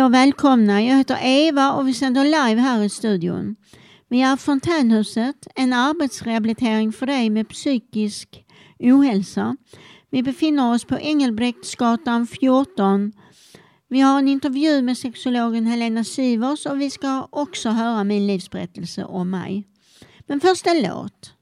Hej 0.00 0.04
och 0.04 0.14
välkomna! 0.14 0.82
Jag 0.82 0.96
heter 0.96 1.18
Eva 1.22 1.72
och 1.72 1.88
vi 1.88 1.94
sänder 1.94 2.24
live 2.24 2.60
här 2.60 2.82
i 2.82 2.88
studion. 2.88 3.56
Vi 4.08 4.22
är 4.22 4.36
Fontänhuset, 4.36 5.46
en 5.54 5.72
arbetsrehabilitering 5.72 6.92
för 6.92 7.06
dig 7.06 7.30
med 7.30 7.48
psykisk 7.48 8.44
ohälsa. 8.78 9.56
Vi 10.10 10.22
befinner 10.22 10.74
oss 10.74 10.84
på 10.84 10.98
Engelbrektsgatan 10.98 12.26
14. 12.26 13.12
Vi 13.88 14.00
har 14.00 14.18
en 14.18 14.28
intervju 14.28 14.82
med 14.82 14.98
sexologen 14.98 15.66
Helena 15.66 16.04
Sivers 16.04 16.66
och 16.66 16.80
vi 16.80 16.90
ska 16.90 17.28
också 17.30 17.68
höra 17.68 18.04
min 18.04 18.26
livsberättelse 18.26 19.04
om 19.04 19.30
mig. 19.30 19.66
Men 20.26 20.40
först 20.40 20.66
en 20.66 20.82
låt. 20.82 21.34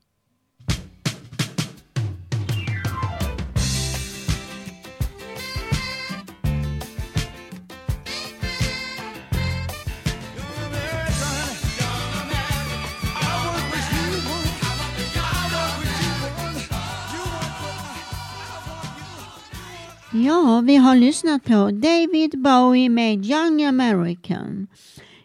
Ja, 20.24 20.60
vi 20.64 20.76
har 20.76 20.96
lyssnat 20.96 21.44
på 21.44 21.70
David 21.70 22.42
Bowie 22.42 22.88
med 22.88 23.26
Young 23.26 23.64
American. 23.64 24.66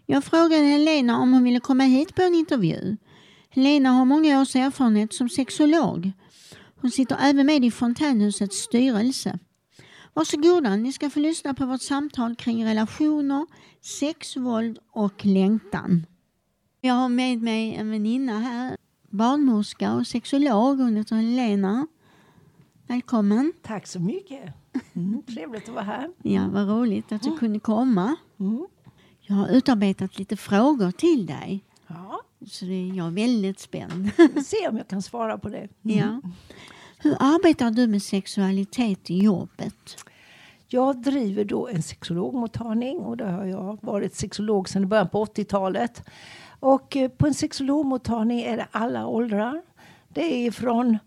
Jag 0.05 0.23
frågade 0.23 0.63
Helena 0.63 1.19
om 1.19 1.33
hon 1.33 1.43
ville 1.43 1.59
komma 1.59 1.83
hit 1.83 2.15
på 2.15 2.21
en 2.21 2.35
intervju. 2.35 2.97
Helena 3.49 3.89
har 3.89 4.05
många 4.05 4.41
års 4.41 4.55
erfarenhet 4.55 5.13
som 5.13 5.29
sexolog. 5.29 6.11
Hon 6.81 6.91
sitter 6.91 7.17
även 7.21 7.45
med 7.45 7.65
i 7.65 7.71
Fontänhusets 7.71 8.57
styrelse. 8.57 9.39
Varsågoda, 10.13 10.75
ni 10.75 10.93
ska 10.93 11.09
få 11.09 11.19
lyssna 11.19 11.53
på 11.53 11.65
vårt 11.65 11.81
samtal 11.81 12.35
kring 12.35 12.65
relationer, 12.65 13.45
sex, 13.81 14.37
våld 14.37 14.79
och 14.91 15.25
längtan. 15.25 16.05
Jag 16.81 16.93
har 16.93 17.09
med 17.09 17.41
mig 17.41 17.75
en 17.75 17.91
väninna 17.91 18.39
här, 18.39 18.77
barnmorska 19.09 19.93
och 19.93 20.07
sexolog. 20.07 20.77
Hon 20.77 20.95
heter 20.95 21.15
Helena. 21.15 21.87
Välkommen. 22.87 23.53
Tack 23.61 23.87
så 23.87 23.99
mycket. 23.99 24.62
Mm, 24.93 25.23
trevligt 25.23 25.69
att 25.69 25.75
vara 25.75 25.83
här. 25.83 26.09
Ja, 26.23 26.47
vad 26.51 26.67
roligt 26.69 27.11
att 27.11 27.21
du 27.21 27.27
Mm. 27.27 27.39
kunde 27.39 27.59
komma. 27.59 28.15
Mm. 28.39 28.67
Jag 29.21 29.35
har 29.35 29.47
utarbetat 29.49 30.19
lite 30.19 30.37
frågor 30.37 30.91
till 30.91 31.25
dig. 31.25 31.63
Ja, 31.87 32.21
Så 32.47 32.65
det, 32.65 32.87
jag 32.87 33.07
är 33.07 33.11
väldigt 33.11 33.59
spänd. 33.59 34.09
vi 34.35 34.43
se 34.43 34.67
om 34.69 34.77
jag 34.77 34.87
kan 34.87 35.01
svara 35.01 35.37
på 35.37 35.49
det. 35.49 35.57
Mm. 35.83 35.97
ja. 35.97 36.21
Hur 36.97 37.15
arbetar 37.19 37.71
du 37.71 37.87
med 37.87 38.03
sexualitet 38.03 39.09
i 39.09 39.17
jobbet? 39.19 39.97
Jag 40.67 41.01
driver 41.01 41.45
då 41.45 41.67
en 41.67 41.83
sexologmottagning 41.83 42.97
och 42.97 43.17
där 43.17 43.31
har 43.31 43.45
jag 43.45 43.77
varit 43.81 44.15
sexolog 44.15 44.69
sedan 44.69 44.87
början 44.89 45.09
på 45.09 45.25
80-talet. 45.25 46.03
Och 46.59 46.97
eh, 46.97 47.09
på 47.09 47.27
en 47.27 47.33
sexologmottagning 47.33 48.41
är 48.41 48.57
det 48.57 48.67
alla 48.71 49.07
åldrar. 49.07 49.61
Det 50.09 50.47
är 50.47 50.51
från 50.51 50.97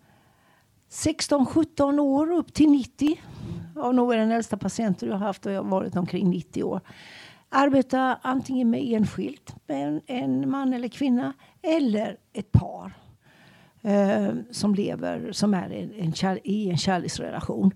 16-17 0.90 1.98
år 2.00 2.32
upp 2.32 2.54
till 2.54 2.70
90. 2.70 3.20
Jag 3.76 3.94
nog 3.94 4.12
är 4.12 4.16
den 4.16 4.30
äldsta 4.30 4.56
patienten 4.56 5.08
jag 5.08 5.16
har 5.16 5.26
haft 5.26 5.46
och 5.46 5.52
jag 5.52 5.62
har 5.62 5.70
varit 5.70 5.96
omkring 5.96 6.30
90 6.30 6.62
år. 6.62 6.80
Arbetar 7.48 8.18
antingen 8.22 8.70
med 8.70 8.82
enskilt 8.84 9.54
med 9.66 9.88
en, 9.88 10.00
en 10.06 10.50
man 10.50 10.72
eller 10.72 10.88
kvinna 10.88 11.32
eller 11.62 12.16
ett 12.32 12.52
par 12.52 12.92
eh, 13.82 14.28
som 14.50 14.74
lever 14.74 15.32
som 15.32 15.54
är 15.54 15.70
en, 15.70 15.92
en 15.92 16.12
kär, 16.12 16.40
i 16.44 16.70
en 16.70 16.76
kärleksrelation. 16.76 17.72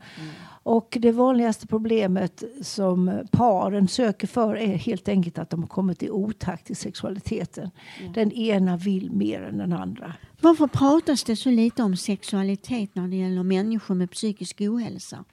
Och 0.62 0.96
det 1.00 1.12
vanligaste 1.12 1.66
problemet 1.66 2.42
som 2.62 3.22
paren 3.30 3.88
söker 3.88 4.26
för 4.26 4.56
är 4.56 4.76
helt 4.76 5.08
enkelt 5.08 5.38
att 5.38 5.50
de 5.50 5.60
har 5.60 5.68
kommit 5.68 6.02
i 6.02 6.10
otakt 6.10 6.70
i 6.70 6.74
sexualiteten. 6.74 7.70
Den 8.14 8.32
ena 8.32 8.76
vill 8.76 9.10
mer 9.10 9.42
än 9.42 9.58
den 9.58 9.72
andra. 9.72 10.14
Varför 10.40 10.66
pratas 10.66 11.24
det 11.24 11.36
så 11.36 11.50
lite 11.50 11.82
om 11.82 11.96
sexualitet 11.96 12.94
när 12.94 13.08
det 13.08 13.16
gäller 13.16 13.42
människor 13.42 13.94
med 13.94 14.10
psykisk 14.10 14.60
ohälsa? 14.60 15.24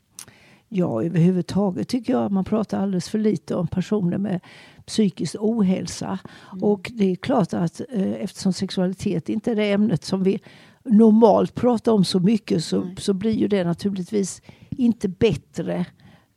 Ja, 0.70 1.04
överhuvudtaget 1.04 1.88
tycker 1.88 2.14
jag 2.14 2.26
att 2.26 2.32
man 2.32 2.46
pratar 2.46 2.82
alldeles 2.82 3.10
för 3.10 3.20
lite 3.20 3.56
om 3.56 3.68
personer 3.68 4.18
med 4.18 4.40
psykisk 4.86 5.36
ohälsa. 5.40 6.20
Och 6.62 6.92
det 6.94 7.12
är 7.12 7.16
klart 7.16 7.54
att 7.54 7.82
eh, 7.90 8.12
eftersom 8.12 8.54
sexualitet 8.54 9.30
inte 9.30 9.52
är 9.52 9.56
det 9.56 9.72
ämnet 9.72 10.04
som 10.04 10.24
vi 10.24 10.40
normalt 10.84 11.56
pratar 11.56 11.92
om 11.92 12.06
så 12.06 12.20
mycket 12.20 12.64
så, 12.64 12.84
Nej. 12.84 12.96
så 12.98 13.14
blir 13.14 13.32
ju 13.32 13.48
det 13.48 13.64
naturligtvis 13.64 14.42
inte 14.70 15.08
bättre 15.08 15.86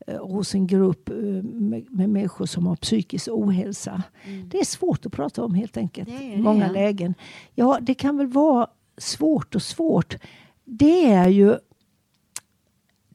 eh, 0.06 0.26
hos 0.26 0.54
en 0.54 0.66
grupp 0.66 1.08
eh, 1.08 1.14
med, 1.14 1.86
med 1.90 2.10
människor 2.10 2.46
som 2.46 2.66
har 2.66 2.76
psykisk 2.76 3.28
ohälsa. 3.30 4.02
Det 4.44 4.58
är 4.58 4.64
svårt 4.64 5.06
att 5.06 5.12
prata 5.12 5.44
om 5.44 5.54
helt 5.54 5.76
enkelt 5.76 6.08
i 6.08 6.36
många 6.36 6.66
ja. 6.66 6.72
lägen. 6.72 7.14
Ja, 7.54 7.78
det 7.80 7.94
kan 7.94 8.16
väl 8.16 8.26
vara 8.26 8.66
svårt 8.98 9.54
och 9.54 9.62
svårt. 9.62 10.16
Det 10.64 11.12
är 11.12 11.28
ju 11.28 11.56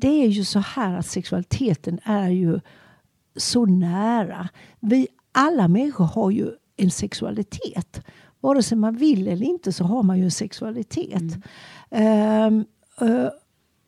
det 0.06 0.24
är 0.24 0.28
ju 0.28 0.44
så 0.46 0.60
här 0.60 0.98
att 0.98 1.06
sexualiteten 1.06 2.00
är 2.04 2.30
ju 2.30 2.60
så 3.36 3.66
nära. 3.66 4.50
Vi 4.80 5.08
alla 5.32 5.68
människor 5.68 6.06
har 6.06 6.32
ju 6.32 6.52
en 6.78 6.92
sexualitet. 6.92 8.02
Vare 8.40 8.64
sig 8.64 8.78
man 8.78 8.96
vill 8.96 9.28
eller 9.28 9.46
inte 9.46 9.72
så 9.74 9.84
har 9.84 10.04
man 10.04 10.18
ju 10.18 10.24
en 10.24 10.32
sexualitet. 10.32 11.38
Ehm, 11.92 12.66
eh, 13.02 13.28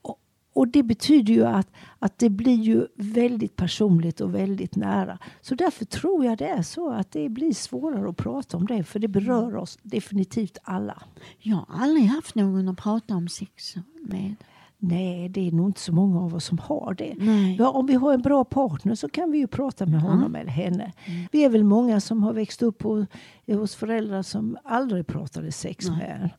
och- 0.02 0.20
och 0.54 0.68
det 0.68 0.84
betyder 0.84 1.34
ju 1.34 1.46
att, 1.46 1.68
att 2.00 2.20
det 2.20 2.30
blir 2.30 2.56
ju 2.56 2.88
väldigt 2.96 3.56
personligt 3.56 4.22
och 4.22 4.36
väldigt 4.36 4.76
nära. 4.76 5.20
Så 5.42 5.56
därför 5.56 5.86
tror 5.86 6.26
jag 6.26 6.38
det 6.38 6.48
är 6.48 6.62
så 6.62 6.90
att 6.90 7.12
det 7.12 7.30
blir 7.30 7.54
svårare 7.54 8.10
att 8.10 8.18
prata 8.18 8.58
om 8.58 8.66
det. 8.68 8.84
För 8.84 9.00
det 9.00 9.08
berör 9.08 9.56
oss 9.56 9.78
definitivt 9.82 10.58
alla. 10.64 11.04
Jag 11.40 11.56
har 11.56 11.84
aldrig 11.84 12.06
haft 12.06 12.36
någon 12.36 12.68
att 12.70 12.78
prata 12.78 13.16
om 13.16 13.30
sex 13.30 13.76
med. 14.02 14.36
Nej, 14.80 15.30
det 15.30 15.48
är 15.48 15.52
nog 15.52 15.70
inte 15.70 15.80
så 15.80 15.94
många 15.94 16.22
av 16.22 16.36
oss 16.36 16.46
som 16.46 16.58
har 16.60 16.94
det. 16.94 17.16
Ja, 17.60 17.70
om 17.70 17.86
vi 17.86 17.94
har 17.94 18.14
en 18.14 18.22
bra 18.22 18.44
partner 18.44 18.96
så 18.96 19.10
kan 19.10 19.32
vi 19.32 19.38
ju 19.38 19.48
prata 19.48 19.86
med 19.86 20.02
honom 20.02 20.36
eller 20.36 20.52
henne. 20.52 20.94
Vi 21.32 21.44
är 21.44 21.50
väl 21.50 21.64
många 21.64 22.00
som 22.02 22.24
har 22.24 22.34
växt 22.34 22.62
upp 22.62 22.78
på, 22.78 23.06
hos 23.48 23.76
föräldrar 23.76 24.22
som 24.22 24.58
aldrig 24.64 25.08
pratade 25.08 25.52
sex 25.52 25.88
Nej. 25.90 25.98
med 25.98 26.10
en. 26.22 26.30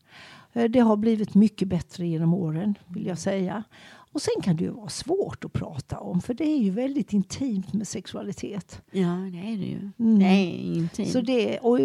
Eh, 0.61 0.69
Det 0.69 0.79
har 0.79 0.97
blivit 0.97 1.35
mycket 1.35 1.67
bättre 1.67 2.07
genom 2.07 2.33
åren, 2.33 2.77
vill 2.87 3.05
jag 3.05 3.17
säga. 3.17 3.63
Och 4.11 4.21
sen 4.21 4.41
kan 4.43 4.55
det 4.55 4.63
ju 4.63 4.69
vara 4.71 4.89
svårt 4.89 5.45
att 5.45 5.53
prata 5.53 5.99
om, 5.99 6.21
för 6.21 6.33
det 6.33 6.43
är 6.47 6.57
ju 6.57 6.69
väldigt 6.69 7.13
intimt 7.13 7.73
med 7.73 7.87
sexualitet. 7.87 8.81
Ja, 8.91 9.07
det 9.31 9.37
är 9.53 9.57
det 9.57 9.65
ju. 9.65 9.91
Mm. 9.99 10.19
Det 10.19 10.25
är 10.25 10.75
intimt. 10.77 11.09
Så 11.11 11.21
det, 11.21 11.57
och 11.59 11.79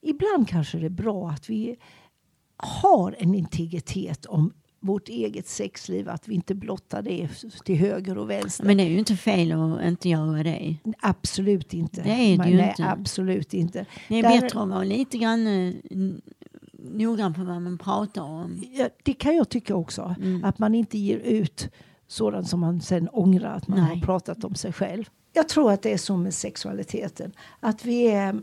ibland 0.00 0.48
kanske 0.48 0.78
det 0.78 0.86
är 0.86 0.90
bra 0.90 1.28
att 1.30 1.50
vi 1.50 1.76
har 2.56 3.16
en 3.18 3.34
integritet 3.34 4.26
om 4.26 4.52
vårt 4.80 5.08
eget 5.08 5.48
sexliv, 5.48 6.08
att 6.08 6.28
vi 6.28 6.34
inte 6.34 6.54
blottar 6.54 7.02
det 7.02 7.28
till 7.64 7.76
höger 7.76 8.18
och 8.18 8.30
vänster. 8.30 8.64
Men 8.64 8.76
det 8.76 8.82
är 8.82 8.88
ju 8.88 8.98
inte 8.98 9.16
fel 9.16 9.52
att 9.52 9.84
inte 9.84 10.08
göra 10.08 10.42
det. 10.42 10.76
Absolut 11.00 11.74
inte. 11.74 12.02
Det 12.02 12.10
är 12.10 12.38
det 12.38 12.50
ju 12.50 12.56
nej, 12.56 12.68
inte. 12.68 12.90
Absolut 12.90 13.54
inte. 13.54 13.86
Det 14.08 14.18
är 14.18 14.22
Där- 14.22 14.40
bättre 14.40 14.60
att 14.60 14.68
vara 14.68 14.84
lite 14.84 15.18
grann 15.18 15.46
eh, 15.46 15.74
noggrann 16.92 17.34
på 17.34 17.44
vad 17.44 17.62
man 17.62 17.78
pratar 17.78 18.22
om. 18.22 18.62
Ja, 18.72 18.88
det 19.02 19.12
kan 19.12 19.36
jag 19.36 19.48
tycka 19.48 19.74
också. 19.74 20.14
Mm. 20.20 20.44
Att 20.44 20.58
man 20.58 20.74
inte 20.74 20.98
ger 20.98 21.18
ut 21.18 21.68
sådant 22.06 22.48
som 22.48 22.60
man 22.60 22.80
sen 22.80 23.08
ångrar 23.08 23.54
att 23.54 23.68
man 23.68 23.78
Nej. 23.78 23.88
har 23.88 24.06
pratat 24.06 24.44
om 24.44 24.54
sig 24.54 24.72
själv. 24.72 25.04
Jag 25.32 25.48
tror 25.48 25.72
att 25.72 25.82
det 25.82 25.92
är 25.92 25.98
så 25.98 26.16
med 26.16 26.34
sexualiteten. 26.34 27.32
Att 27.60 27.84
vi 27.84 28.08
är 28.08 28.40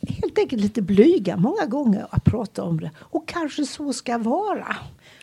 helt 0.00 0.38
enkelt 0.38 0.62
lite 0.62 0.82
blyga 0.82 1.36
många 1.36 1.66
gånger 1.66 2.06
att 2.10 2.24
prata 2.24 2.62
om 2.62 2.80
det. 2.80 2.90
Och 2.98 3.28
kanske 3.28 3.64
så 3.66 3.92
ska 3.92 4.18
vara. 4.18 4.76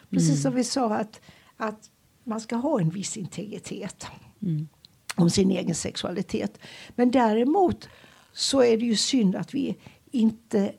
Precis 0.09 0.41
som 0.41 0.55
vi 0.55 0.63
sa 0.63 0.95
att, 0.95 1.21
att 1.57 1.89
man 2.23 2.39
ska 2.39 2.55
ha 2.55 2.79
en 2.81 2.89
viss 2.89 3.17
integritet 3.17 4.07
Mm. 4.41 4.67
om 5.15 5.29
sin 5.29 5.51
egen 5.51 5.75
sexualitet. 5.75 6.59
Men 6.95 7.11
däremot 7.11 7.89
så 8.33 8.63
är 8.63 8.77
det 8.77 8.85
ju 8.85 8.95
synd 8.95 9.35
att 9.35 9.53
vi 9.53 9.77
inte 10.11 10.73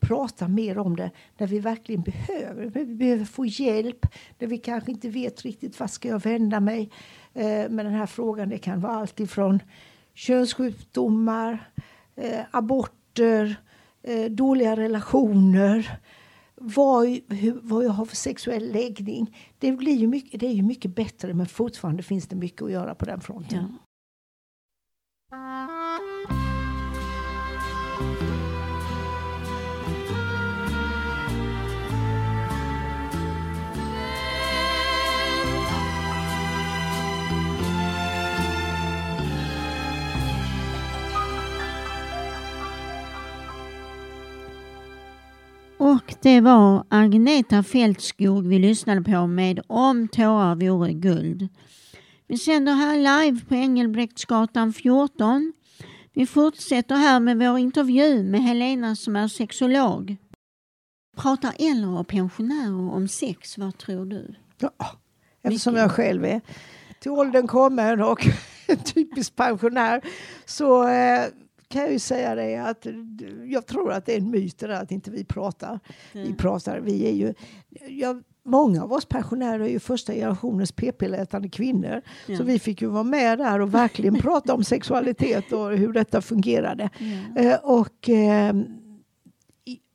pratar 0.00 0.48
mer 0.48 0.78
om 0.78 0.96
det 0.96 1.10
när 1.38 1.46
vi 1.46 1.58
verkligen 1.58 2.02
behöver. 2.02 2.64
När 2.64 2.84
vi 2.84 2.94
behöver 2.94 3.24
få 3.24 3.46
hjälp, 3.46 4.06
när 4.38 4.48
vi 4.48 4.58
kanske 4.58 4.90
inte 4.90 5.08
vet 5.08 5.42
riktigt 5.42 5.80
vart 5.80 5.90
ska 5.90 6.08
jag 6.08 6.22
vända 6.22 6.60
mig 6.60 6.90
eh, 7.34 7.68
med 7.70 7.86
den 7.86 7.94
här 7.94 8.06
frågan. 8.06 8.48
Det 8.48 8.58
kan 8.58 8.80
vara 8.80 8.92
allt 8.92 9.20
ifrån 9.20 9.62
könssjukdomar, 10.14 11.70
eh, 12.16 12.40
aborter, 12.50 13.56
eh, 14.02 14.24
dåliga 14.24 14.76
relationer, 14.76 15.98
vad, 16.62 17.06
hur, 17.28 17.60
vad 17.62 17.84
jag 17.84 17.90
har 17.90 18.04
för 18.04 18.16
sexuell 18.16 18.72
läggning. 18.72 19.36
Det, 19.58 19.72
blir 19.72 19.96
ju 19.96 20.06
mycket, 20.06 20.40
det 20.40 20.46
är 20.46 20.52
ju 20.52 20.62
mycket 20.62 20.94
bättre 20.94 21.34
men 21.34 21.46
fortfarande 21.46 22.02
finns 22.02 22.26
det 22.26 22.36
mycket 22.36 22.62
att 22.62 22.70
göra 22.70 22.94
på 22.94 23.04
den 23.04 23.20
fronten. 23.20 23.58
Ja. 23.58 23.78
Och 45.84 46.14
det 46.22 46.40
var 46.40 46.84
Agneta 46.88 47.62
Fältskog 47.62 48.46
vi 48.46 48.58
lyssnade 48.58 49.02
på 49.02 49.26
med 49.26 49.60
Om 49.66 50.08
tårar 50.08 50.54
vore 50.54 50.92
guld. 50.92 51.48
Vi 52.26 52.38
sänder 52.38 52.72
här 52.72 52.96
live 52.96 53.40
på 53.48 53.54
Engelbrektsgatan 53.54 54.72
14. 54.72 55.52
Vi 56.12 56.26
fortsätter 56.26 56.94
här 56.94 57.20
med 57.20 57.38
vår 57.38 57.58
intervju 57.58 58.24
med 58.24 58.42
Helena 58.42 58.96
som 58.96 59.16
är 59.16 59.28
sexolog. 59.28 60.16
Pratar 61.16 61.52
äldre 61.58 61.90
och 61.90 62.08
pensionärer 62.08 62.92
om 62.92 63.08
sex, 63.08 63.58
vad 63.58 63.78
tror 63.78 64.04
du? 64.04 64.34
Ja, 64.58 64.70
eftersom 65.42 65.72
Mycket. 65.72 65.82
jag 65.82 65.92
själv 65.92 66.24
är 66.24 66.40
till 67.00 67.10
åldern 67.10 67.46
kommen 67.46 68.02
och 68.02 68.26
typisk 68.84 69.36
pensionär 69.36 70.00
så 70.44 70.88
eh, 70.88 71.24
kan 71.72 71.82
jag 71.82 71.92
ju 71.92 71.98
säga 71.98 72.34
det 72.34 72.56
att 72.56 72.86
jag 73.46 73.66
tror 73.66 73.92
att 73.92 74.06
det 74.06 74.14
är 74.14 74.18
en 74.18 74.30
myt 74.30 74.58
det 74.58 74.66
där 74.66 74.82
att 74.82 74.92
inte 74.92 75.10
vi 75.10 75.24
pratar. 75.24 75.80
Vi 76.12 76.34
pratar, 76.34 76.80
vi 76.80 77.06
är 77.06 77.12
ju, 77.12 77.34
ja, 77.88 78.20
många 78.44 78.82
av 78.82 78.92
oss 78.92 79.04
pensionärer 79.04 79.60
är 79.60 79.68
ju 79.68 79.78
första 79.78 80.12
generationens 80.12 80.72
p-pillätande 80.72 81.48
kvinnor. 81.48 82.02
Ja. 82.26 82.36
Så 82.36 82.44
vi 82.44 82.58
fick 82.58 82.82
ju 82.82 82.88
vara 82.88 83.02
med 83.02 83.38
där 83.38 83.60
och 83.60 83.74
verkligen 83.74 84.14
prata 84.20 84.54
om 84.54 84.64
sexualitet 84.64 85.52
och 85.52 85.70
hur 85.70 85.92
detta 85.92 86.22
fungerade. 86.22 86.90
Ja. 87.34 87.42
Eh, 87.42 87.58
och 87.62 88.08
eh, 88.08 88.54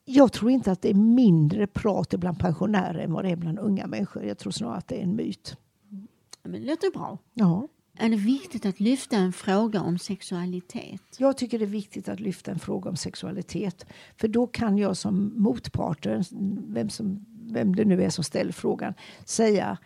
jag 0.06 0.34
tror 0.34 0.52
inte 0.52 0.72
att 0.72 0.82
det 0.82 0.90
är 0.90 0.94
mindre 0.94 1.68
prat 1.68 2.14
bland 2.14 2.40
pensionärer 2.40 3.00
än 3.00 3.14
vad 3.14 3.26
det 3.26 3.32
är 3.32 3.36
bland 3.36 3.60
unga 3.60 3.88
människor. 3.88 4.24
Jag 4.24 4.38
tror 4.38 4.52
snarare 4.52 4.78
att 4.78 4.88
det 4.88 4.96
är 4.96 5.04
en 5.04 5.16
myt. 5.16 5.58
Men 6.44 6.62
det 6.62 6.68
låter 6.68 6.92
bra. 6.92 7.18
Ja. 7.34 7.68
Är 8.00 8.10
det 8.10 8.16
viktigt 8.16 8.66
att 8.66 8.80
lyfta 8.80 9.18
en 9.18 9.34
fråga 9.34 9.82
om 9.82 10.00
sexualitet? 10.00 11.02
Jag 11.18 11.38
tycker 11.38 11.60
det 11.60 11.66
är 11.66 11.68
viktigt 11.68 12.10
att 12.10 12.20
lyfta 12.20 12.52
en 12.52 12.60
fråga 12.60 12.90
om 12.90 12.96
sexualitet. 12.96 13.86
För 14.18 14.28
då 14.28 14.48
kan 14.48 14.78
jag 14.78 14.98
som 14.98 15.34
motparten, 15.36 16.24
vem, 16.68 16.90
som, 16.90 17.26
vem 17.52 17.76
det 17.76 17.86
nu 17.86 18.04
är 18.04 18.10
som 18.10 18.24
ställer 18.24 18.52
frågan, 18.52 18.94
säga 19.26 19.78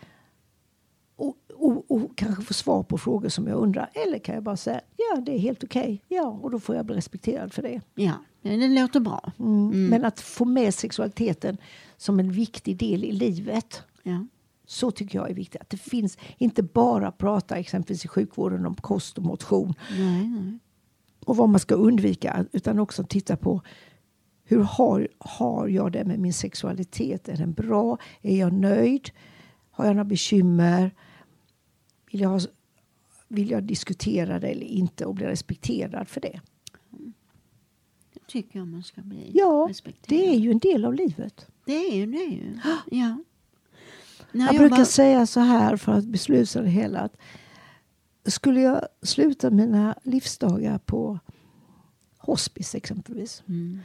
och, 1.15 1.35
och, 1.53 1.91
och 1.91 2.17
kanske 2.17 2.43
få 2.43 2.53
svar 2.53 2.83
på 2.83 2.97
frågor 2.97 3.29
som 3.29 3.47
jag 3.47 3.57
undrar. 3.57 3.89
Eller 3.93 4.19
kan 4.19 4.35
jag 4.35 4.43
bara 4.43 4.57
säga 4.57 4.81
ja, 4.97 5.21
det 5.21 5.35
är 5.35 5.39
helt 5.39 5.63
okej. 5.63 6.01
Ja, 6.07 6.39
och 6.41 6.51
då 6.51 6.59
får 6.59 6.75
jag 6.75 6.85
bli 6.85 6.95
respekterad 6.95 7.53
för 7.53 7.61
det. 7.61 7.81
Ja, 7.95 8.13
det 8.41 8.67
låter 8.67 8.99
bra. 8.99 9.31
Mm. 9.39 9.87
Men 9.87 10.05
att 10.05 10.19
få 10.19 10.45
med 10.45 10.73
sexualiteten 10.73 11.57
som 11.97 12.19
en 12.19 12.31
viktig 12.31 12.77
del 12.77 13.03
i 13.03 13.11
livet. 13.11 13.83
Ja. 14.03 14.25
Så 14.71 14.91
tycker 14.91 15.19
jag 15.19 15.29
är 15.29 15.33
viktigt. 15.33 15.61
Att 15.61 15.69
det 15.69 15.77
finns 15.77 16.17
inte 16.37 16.63
bara 16.63 17.11
prata 17.11 17.55
exempelvis 17.55 18.05
i 18.05 18.07
sjukvården 18.07 18.65
om 18.65 18.75
kost 18.75 19.17
och 19.17 19.23
motion 19.23 19.73
Nej, 19.97 20.27
nej. 20.27 20.59
och 21.25 21.37
vad 21.37 21.49
man 21.49 21.59
ska 21.59 21.75
undvika 21.75 22.45
utan 22.51 22.79
också 22.79 23.03
titta 23.03 23.37
på 23.37 23.61
hur 24.43 24.59
har, 24.63 25.07
har 25.17 25.67
jag 25.67 25.91
det 25.91 26.03
med 26.05 26.19
min 26.19 26.33
sexualitet? 26.33 27.29
Är 27.29 27.37
den 27.37 27.53
bra? 27.53 27.97
Är 28.21 28.39
jag 28.39 28.53
nöjd? 28.53 29.09
Har 29.71 29.85
jag 29.85 29.93
några 29.95 30.05
bekymmer? 30.05 30.95
Vill 32.11 32.21
jag, 32.21 32.29
ha, 32.29 32.39
vill 33.27 33.51
jag 33.51 33.63
diskutera 33.63 34.39
det 34.39 34.47
eller 34.47 34.65
inte 34.65 35.05
och 35.05 35.15
bli 35.15 35.25
respekterad 35.25 36.07
för 36.07 36.21
det? 36.21 36.41
Det 38.13 38.19
tycker 38.27 38.59
jag 38.59 38.67
man 38.67 38.83
ska 38.83 39.01
bli 39.01 39.31
Ja, 39.33 39.65
respekterad. 39.69 40.19
det 40.21 40.27
är 40.35 40.39
ju 40.39 40.51
en 40.51 40.59
del 40.59 40.85
av 40.85 40.93
livet. 40.93 41.47
Det 41.65 41.73
är 41.75 41.95
ju 41.95 42.05
det. 42.05 42.17
är 42.17 42.29
Ju. 42.31 42.59
Ja. 42.97 43.17
När 44.31 44.45
Jag 44.53 44.57
brukar 44.57 44.83
säga 44.85 45.25
så 45.25 45.39
här 45.39 45.77
för 45.77 45.91
att 45.91 46.05
besluta 46.05 46.61
det 46.61 46.69
hela. 46.69 46.99
Att 46.99 47.17
skulle 48.25 48.61
jag 48.61 48.81
sluta 49.01 49.49
mina 49.49 49.95
livsdagar 50.03 50.77
på 50.77 51.19
hospice 52.17 52.75
exempelvis 52.75 53.43
Mm. 53.47 53.79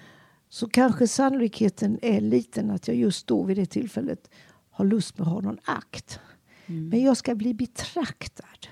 så 0.49 0.69
kanske 0.69 1.09
sannolikheten 1.09 1.99
är 2.03 2.21
liten 2.21 2.71
att 2.71 2.89
jag 2.89 2.97
just 2.97 3.27
då 3.27 3.43
vid 3.43 3.57
det 3.57 3.67
tillfället 3.67 4.31
har 4.71 4.85
lust 4.85 5.19
med 5.19 5.27
att 5.29 5.33
ha 5.35 5.41
någon 5.41 5.59
akt. 5.65 6.21
Mm. 6.67 6.89
Men 6.89 7.03
jag 7.03 7.17
ska 7.17 7.35
bli 7.35 7.55
betraktad 7.55 8.67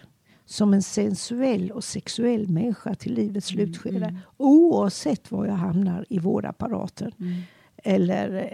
som 0.44 0.74
en 0.74 0.82
sensuell 0.82 1.70
och 1.70 1.84
sexuell 1.84 2.48
människa 2.48 2.94
till 2.94 3.14
livets 3.14 3.46
slutskede 3.46 4.16
oavsett 4.36 5.30
var 5.30 5.46
jag 5.46 5.54
hamnar 5.54 6.06
i 6.08 6.18
vårdapparaten 6.18 7.12
Mm. 7.20 7.42
Eller 7.86 8.48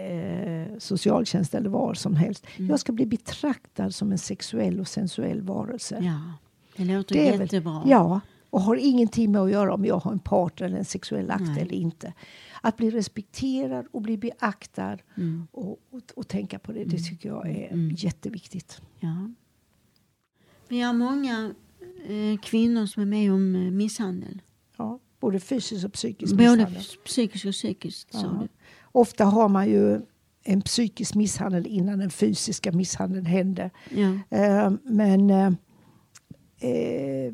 eh, 0.71 0.77
socialtjänst 0.79 1.55
eller 1.55 1.69
var 1.69 1.93
som 1.93 2.15
helst. 2.15 2.45
Jag 2.57 2.79
ska 2.79 2.91
bli 2.91 3.05
betraktad 3.05 3.91
som 3.95 4.11
en 4.11 4.17
sexuell 4.17 4.79
och 4.79 4.87
sensuell 4.87 5.41
varelse. 5.41 5.99
Ja, 6.03 6.33
det 6.77 6.85
låter 6.97 7.15
Det 7.15 7.27
är 7.27 7.31
väl- 7.31 7.41
jättebra. 7.41 7.83
Ja, 7.85 8.21
och 8.49 8.61
har 8.61 8.75
ingenting 8.75 9.31
med 9.31 9.41
att 9.41 9.51
göra 9.51 9.73
om 9.73 9.85
jag 9.85 9.97
har 9.99 10.11
en 10.11 10.19
partner 10.19 10.67
eller 10.67 10.77
en 10.77 10.85
sexuell 10.85 11.31
akt 11.31 11.41
Nej. 11.41 11.61
eller 11.61 11.73
inte. 11.73 12.13
Att 12.61 12.77
bli 12.77 12.89
respekterad 12.89 13.85
och 13.91 14.01
bli 14.01 14.17
beaktad 14.17 14.97
Mm. 15.17 15.47
och, 15.51 15.71
och, 15.89 16.01
och 16.15 16.27
tänka 16.27 16.59
på 16.59 16.71
det, 16.71 16.83
det 16.83 16.97
tycker 16.99 17.29
jag 17.29 17.49
är 17.49 17.67
Mm. 17.71 17.95
jätteviktigt. 17.97 18.81
Ja. 18.99 19.29
Vi 20.67 20.81
har 20.81 20.93
många 20.93 21.53
eh, 22.07 22.37
kvinnor 22.41 22.85
som 22.85 23.01
är 23.01 23.05
med 23.07 23.31
om 23.33 23.55
eh, 23.55 23.61
misshandel. 23.71 24.41
Ja, 24.77 24.99
både 25.19 25.39
fysiskt 25.39 25.85
och 25.85 25.93
psykisk 25.93 26.33
Både 26.33 26.55
misshandel. 26.55 26.83
psykiskt 27.05 27.45
och 27.45 27.51
psykiskt. 27.51 28.13
sa 28.13 28.19
Ja. 28.21 28.39
du. 28.41 28.47
Ofta 28.91 29.25
har 29.25 29.49
man 29.49 29.69
ju 29.69 30.01
en 30.43 30.61
psykisk 30.61 31.15
misshandel 31.15 31.67
innan 31.67 31.99
den 31.99 32.09
fysiska 32.09 32.71
misshandeln 32.71 33.25
händer. 33.25 33.71
Ja. 33.89 34.37
Eh, 34.37 34.71
men, 34.83 35.29
eh, 35.29 35.51
eh, 36.71 37.33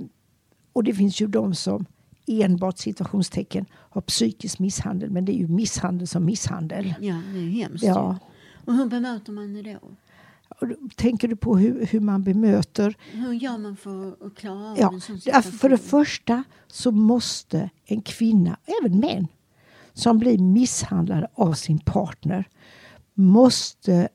och 0.74 0.84
det 0.84 0.94
finns 0.94 1.22
ju 1.22 1.28
de 1.28 1.56
som 1.56 1.86
enbart 2.28 2.78
situationstecken 2.78 3.66
har 3.74 4.02
psykisk 4.02 4.60
misshandel. 4.60 5.10
Men 5.10 5.26
det 5.26 5.32
är 5.32 5.38
ju 5.40 5.48
misshandel 5.48 6.08
som 6.08 6.26
misshandel. 6.26 6.94
ja, 7.02 7.22
det 7.34 7.40
är 7.40 7.50
hemskt. 7.50 7.84
Ja. 7.84 8.18
Och 8.66 8.74
hur 8.74 8.86
bemöter 8.86 9.32
man 9.32 9.54
det 9.54 9.62
då? 9.74 9.90
Tänker 10.96 11.28
du 11.28 11.36
på 11.36 11.58
hur, 11.58 11.86
hur 11.86 12.00
man 12.00 12.24
bemöter? 12.24 12.96
Hur 13.12 13.34
gör 13.34 13.58
man 13.58 13.76
för 13.78 14.26
att 14.28 14.36
klara 14.36 14.72
av 14.72 14.78
Ja, 14.80 14.94
en 14.94 15.02
sån 15.02 15.20
situation? 15.20 15.52
för 15.52 15.70
det 15.70 15.78
första 15.78 16.44
så 16.68 16.92
måste 16.92 17.70
en 17.86 18.02
kvinna, 18.02 18.58
även 18.82 19.00
män, 19.00 19.28
som 19.98 20.18
blir 20.18 20.38
misshandlade 20.38 21.28
av 21.34 21.54
sin 21.54 21.80
partner 21.80 22.48
måste 23.14 24.08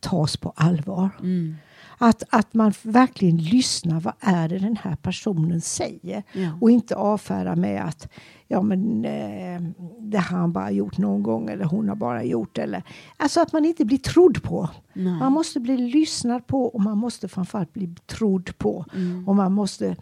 tas 0.00 0.36
på 0.36 0.52
allvar. 0.56 1.10
Mm. 1.20 1.56
Att, 1.98 2.22
att 2.30 2.54
man 2.54 2.72
verkligen 2.82 3.36
lyssnar. 3.36 4.00
Vad 4.00 4.14
är 4.20 4.48
det 4.48 4.58
den 4.58 4.76
här 4.76 4.96
personen 4.96 5.60
säger? 5.60 6.22
Ja. 6.32 6.58
Och 6.60 6.70
inte 6.70 6.96
avfärda 6.96 7.56
med 7.56 7.84
att 7.84 8.08
ja, 8.48 8.62
men, 8.62 9.04
eh, 9.04 9.60
det 9.98 10.18
har 10.18 10.38
han 10.38 10.52
bara 10.52 10.70
gjort 10.70 10.98
någon 10.98 11.22
gång 11.22 11.48
eller 11.48 11.64
hon 11.64 11.88
har 11.88 11.96
bara 11.96 12.24
gjort. 12.24 12.58
Eller, 12.58 12.82
alltså 13.16 13.40
att 13.40 13.52
man 13.52 13.64
inte 13.64 13.84
blir 13.84 13.98
trodd 13.98 14.42
på. 14.42 14.68
Nej. 14.92 15.18
Man 15.18 15.32
måste 15.32 15.60
bli 15.60 15.76
lyssnad 15.76 16.46
på 16.46 16.64
och 16.64 16.80
man 16.80 16.98
måste 16.98 17.28
framförallt 17.28 17.72
bli 17.72 17.94
trodd 18.06 18.58
på. 18.58 18.84
Mm. 18.94 19.28
Och 19.28 19.36
man 19.36 19.52
måste 19.52 19.96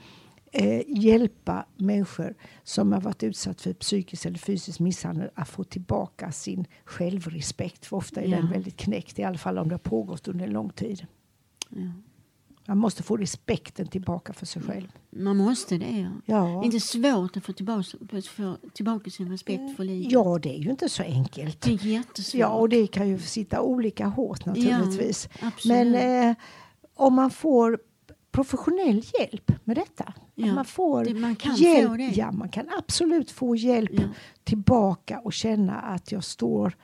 eh, 0.53 0.83
hjälpa 0.87 1.67
människor 1.77 2.35
som 2.63 2.93
har 2.93 3.01
varit 3.01 3.23
utsatt 3.23 3.61
för 3.61 3.73
psykisk 3.73 4.27
eller 4.27 4.39
fysisk 4.39 4.81
misshandel 4.81 5.31
att 5.35 5.49
få 5.49 5.65
tillbaka 5.65 6.33
sin 6.33 6.67
självrespekt. 6.85 7.87
För 7.87 7.97
ofta 7.97 8.21
är 8.21 8.29
Ja. 8.29 8.37
den 8.37 8.51
väldigt 8.51 8.77
knäckt, 8.77 9.19
i 9.19 9.23
alla 9.25 9.39
fall 9.39 9.59
om 9.59 9.69
det 9.69 9.75
har 9.75 9.79
pågått 9.79 10.29
under 10.29 10.45
en 10.47 10.53
lång 10.53 10.71
tid. 10.71 11.07
Ja. 11.69 11.79
Man 12.67 12.79
måste 12.79 13.03
få 13.03 13.17
respekten 13.17 13.87
tillbaka 13.87 14.33
för 14.33 14.47
sig 14.47 14.63
själv. 14.63 14.89
Man 15.11 15.37
måste 15.37 15.79
det. 15.79 15.99
Ja. 16.01 16.11
Ja, 16.37 16.65
Inte 16.65 16.81
svårt 16.81 17.37
att 17.37 17.45
få 17.45 17.53
tillbaka, 17.53 17.85
få 18.31 18.57
tillbaka 18.73 19.11
sin 19.11 19.31
respekt 19.31 19.77
för 19.77 19.85
livet. 19.85 20.13
ja 20.13 20.39
det 20.43 20.55
är 20.55 20.59
ju 20.59 20.71
inte 20.71 20.89
så 20.89 21.03
enkelt. 21.03 21.61
Det 21.61 21.73
är 21.73 21.87
jättesvårt. 21.87 22.41
Ja, 22.41 22.49
och 22.49 22.69
det 22.69 22.87
kan 22.87 23.09
ju 23.09 23.19
sitta 23.19 23.61
olika 23.63 24.07
hårt 24.07 24.47
naturligtvis. 24.47 25.29
absolut. 25.43 25.65
Men 25.93 26.29
eh, 26.31 26.37
om 26.95 27.15
man 27.15 27.31
får 27.31 27.79
professionell 28.33 29.03
hjälp 29.19 29.53
med 29.65 29.77
detta. 29.77 30.13
Ja, 30.35 30.55
man 30.55 30.65
får 30.65 31.05
det- 31.05 31.15
man 31.15 31.37
kan 31.37 31.55
hjälp. 31.55 31.89
få. 31.89 32.21
Ja, 32.21 32.33
man 32.33 32.49
kan 32.49 32.67
absolut 32.79 33.31
få 33.31 33.57
hjälp 33.57 33.91
Ja. 33.93 34.03
tillbaka 34.45 35.19
och 35.21 35.33
känna 35.33 35.75
att 35.81 36.13
jag 36.13 36.25
står 36.25 36.77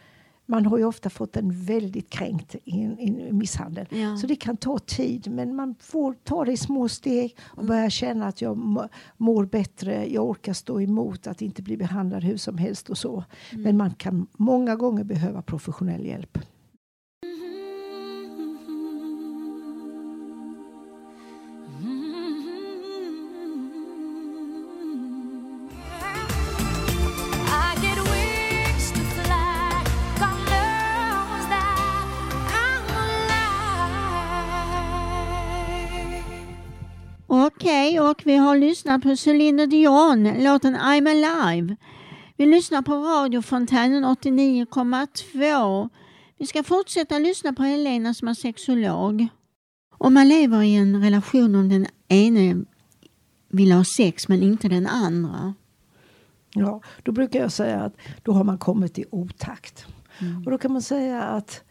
man 0.48 0.66
har 0.66 0.78
ju 0.78 0.84
ofta 0.84 1.10
fått 1.10 1.36
en 1.36 1.64
väldigt 1.64 2.10
kränkt 2.10 2.54
i 2.64 2.80
en, 2.80 2.98
i 2.98 3.26
en 3.28 3.38
misshandel. 3.38 3.86
Ja. 3.90 4.16
Så 4.16 4.26
det 4.26 4.36
kan 4.36 4.56
ta 4.56 4.78
tid 4.78 5.30
men 5.30 5.54
man 5.56 5.74
får 5.80 6.14
ta 6.24 6.44
det 6.44 6.52
i 6.52 6.56
små 6.56 6.88
steg 6.88 7.36
och 7.42 7.58
Mm. 7.62 7.66
börja 7.68 7.90
känna 7.90 8.26
att 8.26 8.40
jag 8.42 8.56
må- 8.56 8.88
mår 9.16 9.44
bättre, 9.44 10.06
jag 10.12 10.28
orkar 10.30 10.52
stå 10.52 10.80
emot 10.80 11.26
att 11.26 11.42
inte 11.42 11.62
bli 11.62 11.76
behandlad 11.76 12.24
hur 12.24 12.36
som 12.36 12.58
helst 12.58 12.90
och 12.90 12.98
så. 12.98 13.24
Mm. 13.50 13.62
Men 13.62 13.76
man 13.76 13.94
kan 13.94 14.26
många 14.32 14.76
gånger 14.76 15.04
behöva 15.04 15.42
professionell 15.42 16.06
hjälp. 16.06 16.38
Och 38.10 38.22
vi 38.24 38.36
har 38.36 38.56
lyssnat 38.56 39.02
på 39.02 39.16
Celine 39.16 39.68
Dion, 39.68 40.44
låten 40.44 40.76
I'm 40.76 41.10
alive. 41.10 41.76
Vi 42.36 42.46
lyssnar 42.46 42.82
på 42.82 42.94
radiofontänen 42.94 44.04
89,2. 44.04 45.88
Vi 46.38 46.46
ska 46.46 46.62
fortsätta 46.62 47.18
lyssna 47.18 47.52
på 47.52 47.62
Helena 47.62 48.14
som 48.14 48.28
är 48.28 48.34
sexolog. 48.34 49.28
Om 49.98 50.14
man 50.14 50.28
lever 50.28 50.62
i 50.62 50.74
en 50.74 51.02
relation 51.02 51.54
om 51.54 51.68
den 51.68 51.86
ene 52.08 52.64
vill 53.48 53.72
ha 53.72 53.84
sex 53.84 54.28
men 54.28 54.42
inte 54.42 54.68
den 54.68 54.86
andra. 54.86 55.54
Ja, 56.54 56.80
då 57.02 57.12
brukar 57.12 57.40
jag 57.40 57.52
säga 57.52 57.80
att 57.80 57.96
då 58.22 58.32
har 58.32 58.44
man 58.44 58.58
kommit 58.58 58.98
i 58.98 59.04
otakt. 59.10 59.86
Mm. 60.18 60.44
Och 60.44 60.50
då 60.50 60.58
kan 60.58 60.72
man 60.72 60.82
säga 60.82 61.22
att 61.22 61.64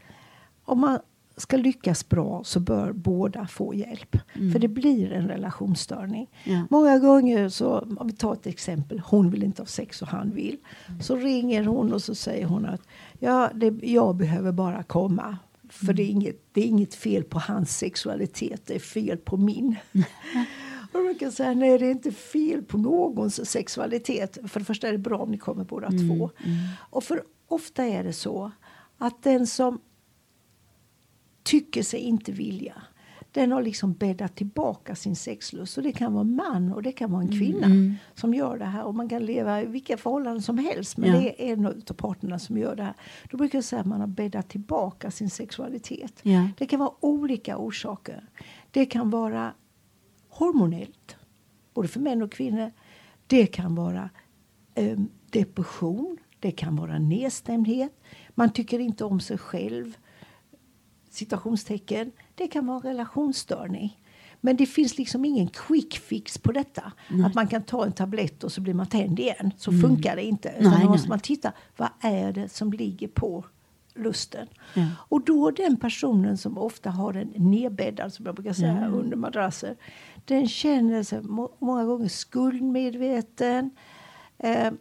om 0.66 0.80
man 0.80 1.00
ska 1.38 1.58
lyckas 1.58 2.10
bra 2.10 2.44
så 2.44 2.60
bör 2.60 2.92
båda 2.92 3.48
få 3.48 3.74
hjälp. 3.74 4.18
För 4.34 4.60
det 4.60 4.68
blir 4.68 5.12
en 5.12 5.28
relationsstörning. 5.28 6.30
Ja. 6.44 6.68
Många 6.70 7.00
gånger 7.00 7.50
så, 7.50 7.80
om 7.80 8.08
vi 8.08 8.14
tar 8.14 8.34
ett 8.34 8.48
exempel, 8.48 9.00
hon 9.06 9.30
vill 9.30 9.44
inte 9.44 9.62
ha 9.62 9.68
sex 9.68 10.02
och 10.02 10.08
han 10.08 10.32
vill. 10.32 10.58
Så 11.02 11.16
ringer 11.16 11.64
hon 11.64 11.94
och 11.94 12.02
så 12.02 12.16
säger 12.16 12.46
hon 12.46 12.66
att 12.66 12.82
ja, 13.20 13.50
det, 13.54 13.74
jag 13.82 14.16
behöver 14.16 14.52
bara 14.52 14.84
komma. 14.84 15.38
För 15.70 15.94
det, 15.94 16.04
är 16.04 16.10
inget, 16.10 16.44
det 16.52 16.62
är 16.62 16.66
inget 16.66 16.96
fel 16.96 17.24
på 17.24 17.40
hans 17.40 17.78
sexualitet, 17.78 18.62
det 18.66 18.76
är 18.76 18.80
fel 18.80 19.18
på 19.18 19.38
min. 19.38 19.76
Och 20.94 21.04
då 21.04 21.14
kan 21.20 21.32
säga, 21.32 21.54
nej 21.54 21.78
det 21.78 21.86
är 21.86 21.92
inte 21.92 22.12
fel 22.12 22.64
på 22.64 22.78
någons 22.78 23.50
sexualitet. 23.50 24.38
För 24.48 24.60
det 24.60 24.66
första 24.66 24.88
är 24.88 24.92
det 24.92 24.98
bra 24.98 25.18
om 25.18 25.32
ni 25.32 25.38
kommer 25.38 25.64
båda 25.64 25.90
två. 25.90 26.30
Och 26.90 27.04
för 27.04 27.24
ofta 27.48 27.84
är 27.84 28.04
det 28.04 28.14
så 28.14 28.52
att 28.98 29.24
den 29.24 29.48
som 29.48 29.80
tycker 31.46 31.84
sig 31.84 32.00
inte 32.00 32.32
vilja 32.32 32.82
den 33.36 33.52
har 33.52 33.62
liksom 33.62 33.94
bäddat 33.94 34.36
tillbaka 34.36 34.96
sin 34.96 35.16
sexlust. 35.16 35.78
Och 35.78 35.84
det 35.84 35.92
kan 35.92 36.14
vara 36.14 36.22
en 36.22 36.36
man 36.36 36.74
och 36.74 36.84
det 36.84 36.92
kan 36.92 37.12
vara 37.12 37.22
en 37.22 37.32
kvinna 37.40 37.96
som 38.14 38.34
gör 38.34 38.58
det 38.58 38.66
här. 38.66 38.84
Och 38.84 38.96
man 38.96 39.10
kan 39.10 39.26
leva 39.26 39.62
i 39.62 39.66
vilka 39.66 39.98
förhållanden 39.98 40.42
som 40.42 40.58
helst. 40.58 40.98
Men 40.98 41.10
Ja. 41.10 41.20
det 41.20 41.50
är 41.50 41.54
en 41.54 41.66
av 41.66 41.72
parterna 41.98 42.40
som 42.40 42.58
gör 42.58 42.76
det 42.76 42.84
här. 42.84 42.94
Då 43.32 43.38
brukar 43.38 43.58
jag 43.58 43.64
säga 43.66 43.80
att 43.80 43.86
man 43.88 44.00
har 44.00 44.08
bäddat 44.08 44.50
tillbaka 44.50 45.12
sin 45.12 45.30
sexualitet. 45.30 46.20
Ja. 46.22 46.50
Det 46.58 46.66
kan 46.66 46.80
vara 46.80 46.92
olika 47.00 47.58
orsaker. 47.58 48.30
Det 48.72 48.86
kan 48.86 49.10
vara 49.10 49.54
hormonellt, 50.30 51.16
både 51.74 51.88
för 51.88 52.00
män 52.00 52.22
och 52.22 52.32
kvinnor. 52.32 52.72
Det 53.28 53.46
kan 53.46 53.76
vara 53.76 54.10
eh, 54.76 55.00
depression, 55.30 56.18
det 56.40 56.52
kan 56.52 56.76
vara 56.76 57.00
nedstämdhet. 57.00 58.02
Man 58.30 58.50
tycker 58.54 58.80
inte 58.80 59.06
om 59.06 59.20
sig 59.20 59.38
själv. 59.38 59.98
Citationstecken. 61.16 62.12
Det 62.36 62.48
kan 62.48 62.66
vara 62.68 62.78
en 62.78 62.84
relationsstörning. 62.84 64.00
Men 64.42 64.56
det 64.56 64.66
finns 64.66 64.98
liksom 64.98 65.26
ingen 65.26 65.48
quick 65.48 65.98
fix 66.00 66.38
på 66.38 66.52
detta. 66.52 66.92
Att 67.26 67.34
man 67.36 67.48
kan 67.48 67.64
ta 67.64 67.86
en 67.86 67.92
tablett 67.92 68.44
och 68.44 68.52
så 68.52 68.62
blir 68.62 68.74
man 68.74 68.88
tänd 68.88 69.20
igen. 69.20 69.52
Så 69.58 69.72
funkar 69.72 70.16
det 70.16 70.24
inte. 70.24 70.54
Utan 70.60 70.72
Nej, 70.72 70.84
då 70.84 70.90
måste 70.90 71.04
nej. 71.06 71.10
man 71.10 71.20
titta, 71.20 71.52
vad 71.78 71.90
är 72.02 72.34
det 72.34 72.50
som 72.50 72.74
ligger 72.74 73.08
på 73.08 73.46
lusten? 73.96 74.48
Ja. 74.74 74.86
Och 75.00 75.26
då 75.26 75.52
den 75.52 75.78
personen 75.78 76.38
som 76.38 76.58
ofta 76.58 76.90
har 76.90 77.14
den 77.14 77.28
nedbäddad, 77.36 78.14
som 78.14 78.26
jag 78.26 78.36
brukar 78.36 78.54
säga, 78.54 78.88
under 78.88 79.18
madrasser. 79.18 79.76
Den 80.26 80.48
känner 80.48 81.04
sig 81.04 81.22
må- 81.22 81.56
många 81.60 81.86
gånger 81.86 82.08
skuldmedveten. 82.08 83.70
Eh, 84.38 84.72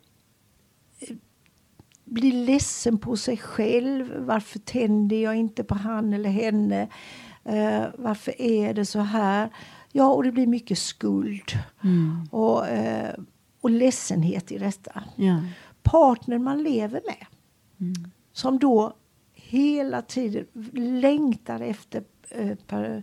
blir 2.15 2.33
ledsen 2.33 2.99
på 2.99 3.17
sig 3.17 3.37
själv. 3.37 4.15
Varför 4.19 4.59
tänder 4.59 5.17
jag 5.17 5.37
inte 5.37 5.65
på 5.65 5.75
han 5.75 6.13
eller 6.13 6.31
henne? 6.31 6.89
Eh, 7.45 7.85
varför 7.99 8.41
är 8.41 8.75
det 8.75 8.85
så 8.85 9.01
här? 9.01 9.51
Ja, 9.93 10.13
och 10.13 10.25
det 10.25 10.33
blir 10.33 10.47
mycket 10.47 10.79
skuld 10.79 11.53
och, 12.31 12.69
eh, 12.69 13.15
och 13.61 13.71
ledsenhet 13.71 14.53
i 14.53 14.59
detta. 14.59 15.03
Ja. 15.17 15.43
Partnern 15.83 16.43
man 16.43 16.63
lever 16.63 17.01
med 17.07 17.27
som 18.33 18.59
då 18.59 18.97
hela 19.35 20.03
tiden 20.03 20.47
längtar 20.73 21.61
efter 21.61 22.03
eh, 22.31 22.99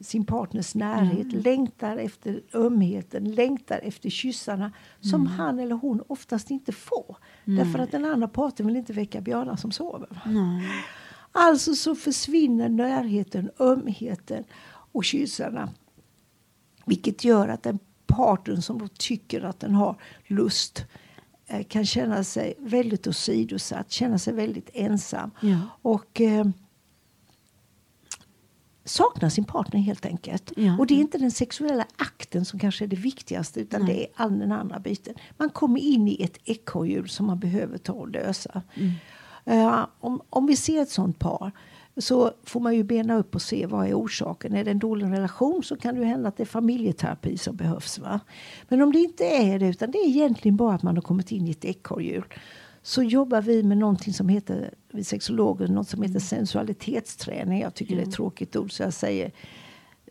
sin 0.00 0.24
partners 0.24 0.74
närhet, 0.74 1.32
längtar 1.32 1.96
efter 1.96 2.42
ömheten, 2.54 3.34
längtar 3.34 3.80
efter 3.82 4.10
kyssarna 4.10 4.72
som 5.00 5.26
han 5.26 5.58
eller 5.58 5.74
hon 5.74 6.02
oftast 6.06 6.50
inte 6.50 6.72
får. 6.72 7.16
Därför 7.44 7.78
att 7.78 7.90
den 7.90 8.04
andra 8.04 8.28
parten 8.28 8.66
vill 8.66 8.76
inte 8.76 8.92
väcka 8.92 9.20
björnar 9.20 9.56
som 9.56 9.70
sover. 9.70 10.08
Alltså 11.32 11.74
så 11.74 11.94
försvinner 11.94 12.68
närheten, 12.68 13.50
ömheten 13.60 14.44
och 14.92 15.04
kyssarna. 15.04 15.70
Vilket 16.86 17.24
gör 17.24 17.48
att 17.48 17.62
den 17.62 17.78
parten 18.06 18.62
som 18.62 18.78
då 18.78 18.88
tycker 18.88 19.42
att 19.42 19.60
den 19.60 19.74
har 19.74 19.96
lust 20.26 20.84
eh, 21.46 21.64
kan 21.64 21.86
känna 21.86 22.24
sig 22.24 22.54
väldigt 22.58 23.06
åsidosatt, 23.06 23.90
känna 23.90 24.18
sig 24.18 24.34
väldigt 24.34 24.70
ensam. 24.72 25.30
Ja. 25.40 25.58
Och 25.82 26.20
eh, 26.20 26.46
saknar 28.88 29.28
sin 29.28 29.44
partner 29.44 29.80
helt 29.80 30.06
enkelt. 30.06 30.52
Ja. 30.56 30.78
Och 30.78 30.86
det 30.86 30.94
är 30.94 30.98
inte 30.98 31.18
den 31.18 31.30
sexuella 31.30 31.86
akten 31.96 32.44
som 32.44 32.58
kanske 32.58 32.84
är 32.84 32.88
det 32.88 32.96
viktigaste 32.96 33.60
utan 33.60 33.86
det 33.86 34.02
är 34.02 34.06
all 34.14 34.38
den 34.38 34.52
andra 34.52 34.78
biten. 34.78 35.14
Man 35.36 35.50
kommer 35.50 35.80
in 35.80 36.08
i 36.08 36.22
ett 36.22 36.38
ekorrhjul 36.44 37.08
som 37.08 37.26
man 37.26 37.38
behöver 37.38 37.78
ta 37.78 37.92
och 37.92 38.08
lösa. 38.08 38.62
Eh, 39.44 39.86
om, 40.00 40.20
om 40.30 40.46
vi 40.46 40.56
ser 40.56 40.82
ett 40.82 40.90
sånt 40.90 41.18
par 41.18 41.52
så 41.96 42.32
får 42.44 42.60
man 42.60 42.74
ju 42.74 42.82
bena 42.82 43.16
upp 43.16 43.34
och 43.34 43.42
se 43.42 43.66
vad 43.66 43.86
är 43.86 43.94
orsaken. 43.94 44.54
Är 44.54 44.64
det 44.64 44.70
en 44.70 44.78
dålig 44.78 45.06
relation 45.06 45.62
så 45.62 45.76
kan 45.76 45.94
det 45.94 46.00
ju 46.00 46.06
hända 46.06 46.28
att 46.28 46.36
det 46.36 46.42
är 46.42 46.46
familjeterapi 46.46 47.38
som 47.38 47.56
behövs. 47.56 47.98
Va? 47.98 48.20
Men 48.68 48.82
om 48.82 48.92
det 48.92 48.98
inte 48.98 49.24
är 49.24 49.58
det 49.58 49.68
utan 49.68 49.90
det 49.90 49.98
är 49.98 50.08
egentligen 50.08 50.56
bara 50.56 50.74
att 50.74 50.82
man 50.82 50.96
har 50.96 51.02
kommit 51.02 51.32
in 51.32 51.46
i 51.46 51.50
ett 51.50 51.64
ekorrhjul 51.64 52.24
så 52.88 53.02
jobbar 53.02 53.42
vi 53.42 53.62
med 53.62 53.78
någonting 53.78 54.14
som 54.14 54.28
heter, 54.28 54.74
vi 54.92 55.04
sexologer, 55.04 55.68
något 55.68 55.88
som 55.88 56.02
heter 56.02 56.20
sensualitetsträning. 56.20 57.60
Jag 57.60 57.74
tycker 57.74 57.96
det 57.96 58.02
är 58.02 58.06
ett 58.06 58.12
tråkigt 58.12 58.56
ord 58.56 58.72
så 58.72 58.82
jag 58.82 58.92
säger 58.92 59.32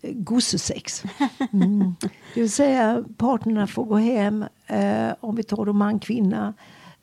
eh, 0.02 0.14
gossesex. 0.14 1.04
Mm. 1.54 1.96
Det 2.34 2.42
vill 2.42 2.52
säga 2.52 3.04
partnerna 3.18 3.68
får 3.68 3.86
gå 3.86 3.96
hem, 3.96 4.46
eh, 4.68 5.14
om 5.20 5.36
vi 5.36 5.44
tar 5.44 5.66
då 5.66 5.74
man, 5.74 6.00
kvinna, 6.00 6.54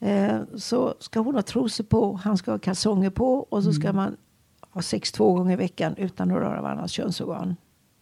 eh, 0.01 0.41
så 0.57 0.95
ska 1.01 1.21
hon 1.21 1.35
ha 1.35 1.43
trosor 1.43 1.85
på, 1.85 2.13
han 2.13 2.39
ska 2.39 2.51
ha 2.51 2.59
kalsonger 2.59 3.11
på 3.11 3.35
och 3.35 3.65
så 3.65 3.73
ska 3.73 3.93
man 3.93 4.17
ha 4.71 4.83
sex 4.83 5.13
två 5.13 5.33
gånger 5.33 5.53
i 5.53 5.57
veckan 5.57 5.95
utan 5.97 6.31
att 6.31 6.37
röra 6.37 6.63
varandras 6.63 6.91
könsorgan. 6.91 7.57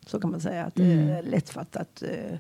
Så 0.06 0.20
kan 0.20 0.30
man 0.30 0.40
säga 0.40 0.64
att 0.64 0.74
det 0.74 0.92
är 0.92 1.22
lättfattat 1.22 2.02
eh, 2.02 2.38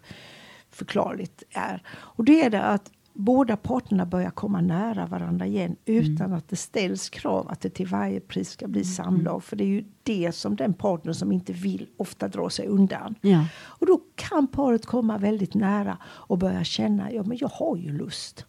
förklarligt 0.70 1.42
är. 1.50 1.82
Och 1.88 2.24
det 2.24 2.44
är 2.44 2.50
det 2.50 2.62
att 2.62 2.90
båda 3.12 3.56
parterna 3.56 4.06
börjar 4.06 4.30
komma 4.30 4.60
nära 4.60 5.06
varandra 5.06 5.46
igen 5.46 5.76
utan 5.84 6.32
att 6.32 6.48
det 6.48 6.56
ställs 6.56 7.10
krav 7.10 7.48
att 7.48 7.60
det 7.60 7.70
till 7.70 7.86
varje 7.86 8.20
pris 8.20 8.50
ska 8.50 8.68
bli 8.68 8.84
samlag. 8.84 9.44
För 9.44 9.56
det 9.56 9.64
är 9.64 9.68
ju 9.68 9.84
det 10.02 10.32
som 10.32 10.56
den 10.56 10.74
partner 10.74 11.12
som 11.12 11.32
inte 11.32 11.52
vill 11.52 11.88
ofta 11.96 12.28
drar 12.28 12.48
sig 12.48 12.66
undan. 12.66 13.14
Ja. 13.20 13.44
Och 13.54 13.86
då 13.86 14.00
kan 14.14 14.46
paret 14.46 14.86
komma 14.86 15.18
väldigt 15.18 15.54
nära 15.54 15.98
och 16.04 16.38
börja 16.38 16.64
känna, 16.64 17.12
ja 17.12 17.22
men 17.22 17.38
jag 17.40 17.48
har 17.48 17.76
ju 17.76 17.98
lust. 17.98 18.46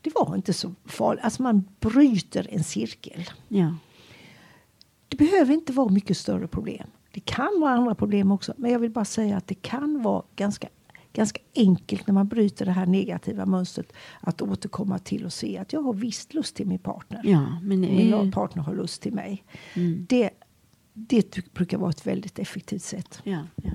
Det 0.00 0.10
var 0.14 0.36
inte 0.36 0.52
så 0.52 0.74
farligt. 0.84 1.24
Alltså 1.24 1.42
man 1.42 1.64
bryter 1.80 2.46
en 2.50 2.64
cirkel. 2.64 3.24
Ja. 3.48 3.74
Det 5.08 5.16
behöver 5.16 5.54
inte 5.54 5.72
vara 5.72 5.88
mycket 5.88 6.16
större 6.16 6.46
problem. 6.46 6.86
Det 7.12 7.20
kan 7.20 7.60
vara 7.60 7.72
andra 7.72 7.94
problem 7.94 8.32
också. 8.32 8.54
Men 8.56 8.70
jag 8.70 8.78
vill 8.78 8.90
bara 8.90 9.04
säga 9.04 9.36
att 9.36 9.46
det 9.46 9.54
kan 9.54 10.02
vara 10.02 10.22
ganska, 10.36 10.68
ganska 11.12 11.40
enkelt 11.56 12.06
när 12.06 12.14
man 12.14 12.28
bryter 12.28 12.66
det 12.66 12.72
här 12.72 12.86
negativa 12.86 13.46
mönstret. 13.46 13.92
Att 14.20 14.42
återkomma 14.42 14.98
till 14.98 15.24
och 15.24 15.32
se 15.32 15.58
att 15.58 15.72
jag 15.72 15.82
har 15.82 15.92
visst 15.92 16.34
lust 16.34 16.56
till 16.56 16.66
min 16.66 16.78
partner. 16.78 17.20
ja, 17.24 17.60
men 17.62 17.84
är 17.84 18.18
Min 18.22 18.32
partner 18.32 18.62
har 18.62 18.74
lust 18.74 19.02
till 19.02 19.12
mig. 19.12 19.44
Mm. 19.74 20.06
Det, 20.08 20.30
det 20.92 21.54
brukar 21.54 21.78
vara 21.78 21.90
ett 21.90 22.06
väldigt 22.06 22.38
effektivt 22.38 22.82
sätt. 22.82 23.20
Ja, 23.24 23.38
ja. 23.62 23.71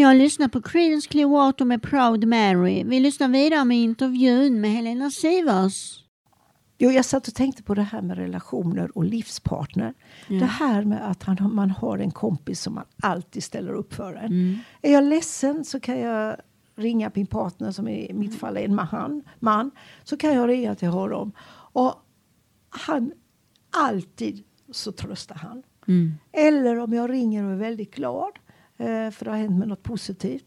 Vi 0.00 0.04
har 0.04 0.14
lyssnat 0.14 0.52
på 0.52 0.62
Creedence 0.62 1.08
Clearwater 1.08 1.64
med 1.64 1.82
Proud 1.82 2.28
Mary. 2.28 2.84
Vi 2.84 3.00
lyssnar 3.00 3.28
vidare 3.28 3.64
med 3.64 3.78
intervjun 3.78 4.60
med 4.60 4.70
Helena 4.70 5.10
Sivers. 5.10 6.04
Jo, 6.78 6.90
jag 6.90 7.04
satt 7.04 7.28
och 7.28 7.34
tänkte 7.34 7.62
på 7.62 7.74
det 7.74 7.82
här 7.82 8.02
med 8.02 8.16
relationer 8.18 8.98
och 8.98 9.04
livspartner. 9.04 9.94
Det 10.28 10.44
här 10.44 10.84
med 10.84 11.10
att 11.10 11.22
han, 11.22 11.54
man 11.54 11.70
har 11.70 11.98
en 11.98 12.10
kompis 12.10 12.60
som 12.60 12.74
man 12.74 12.84
alltid 13.02 13.44
ställer 13.44 13.72
upp 13.72 13.94
för 13.94 14.14
en. 14.14 14.58
Är 14.82 14.92
jag 14.92 15.04
ledsen 15.04 15.64
så 15.64 15.80
kan 15.80 15.98
jag 15.98 16.36
ringa 16.76 17.10
min 17.14 17.26
partner, 17.26 17.70
som 17.72 17.88
i 17.88 18.12
mitt 18.12 18.38
fall 18.38 18.56
är 18.56 18.60
en 18.64 18.74
man, 18.74 19.22
man 19.38 19.70
så 20.04 20.16
kan 20.16 20.34
jag 20.34 20.48
ringa 20.48 20.74
till 20.74 20.88
honom. 20.88 21.32
Och 21.72 21.94
han, 22.70 23.12
alltid 23.70 24.44
så 24.70 24.92
tröstar 24.92 25.34
han. 25.36 25.62
Eller 26.32 26.78
om 26.78 26.92
jag 26.92 27.10
ringer 27.10 27.44
och 27.44 27.52
är 27.52 27.56
väldigt 27.56 27.94
glad, 27.94 28.32
eh, 28.80 29.10
för 29.10 29.24
det 29.24 29.30
har 29.30 29.38
hänt 29.38 29.58
med 29.58 29.68
något 29.68 29.82
positivt, 29.82 30.44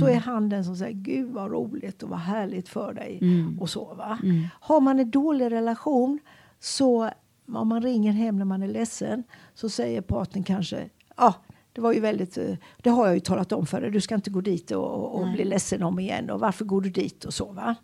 så 0.00 0.06
är 0.06 0.16
han 0.16 0.48
den 0.48 0.64
som 0.64 0.76
säger 0.76 0.92
Gud 0.92 1.30
vad 1.30 1.50
roligt 1.50 2.02
och 2.02 2.08
vad 2.08 2.18
härligt 2.18 2.68
för 2.68 2.92
dig. 2.92 3.18
Mm. 3.22 3.58
Och 3.60 3.70
så, 3.70 3.94
va? 3.94 4.18
Mm. 4.22 4.44
Har 4.60 4.80
man 4.80 4.98
en 4.98 5.10
dålig 5.10 5.52
relation 5.52 6.18
så 6.60 7.10
om 7.48 7.68
man 7.68 7.82
ringer 7.82 8.12
hem 8.12 8.38
när 8.38 8.44
man 8.44 8.62
är 8.62 8.68
ledsen 8.68 9.24
så 9.54 9.68
säger 9.68 10.00
partnern 10.00 10.44
kanske 10.44 10.88
ja, 11.16 11.34
det 11.76 11.82
var 11.82 11.92
ju 11.92 12.00
väldigt, 12.00 12.38
eh, 12.38 12.54
det 12.82 12.90
har 12.90 13.06
jag 13.06 13.14
ju 13.14 13.20
talat 13.20 13.52
om 13.52 13.66
för 13.66 13.80
dig, 13.80 13.90
du 13.90 14.00
ska 14.00 14.14
inte 14.14 14.30
gå 14.30 14.40
dit 14.40 14.70
och, 14.70 15.20
och, 15.20 15.32
bli 15.32 15.44
ledsen 15.44 15.82
om 15.82 15.98
igen 15.98 16.30
och 16.30 16.40
varför 16.40 16.64
går 16.64 16.80
du 16.80 16.90
dit 16.90 17.24
och 17.24 17.34
så 17.34 17.52
va. 17.52 17.74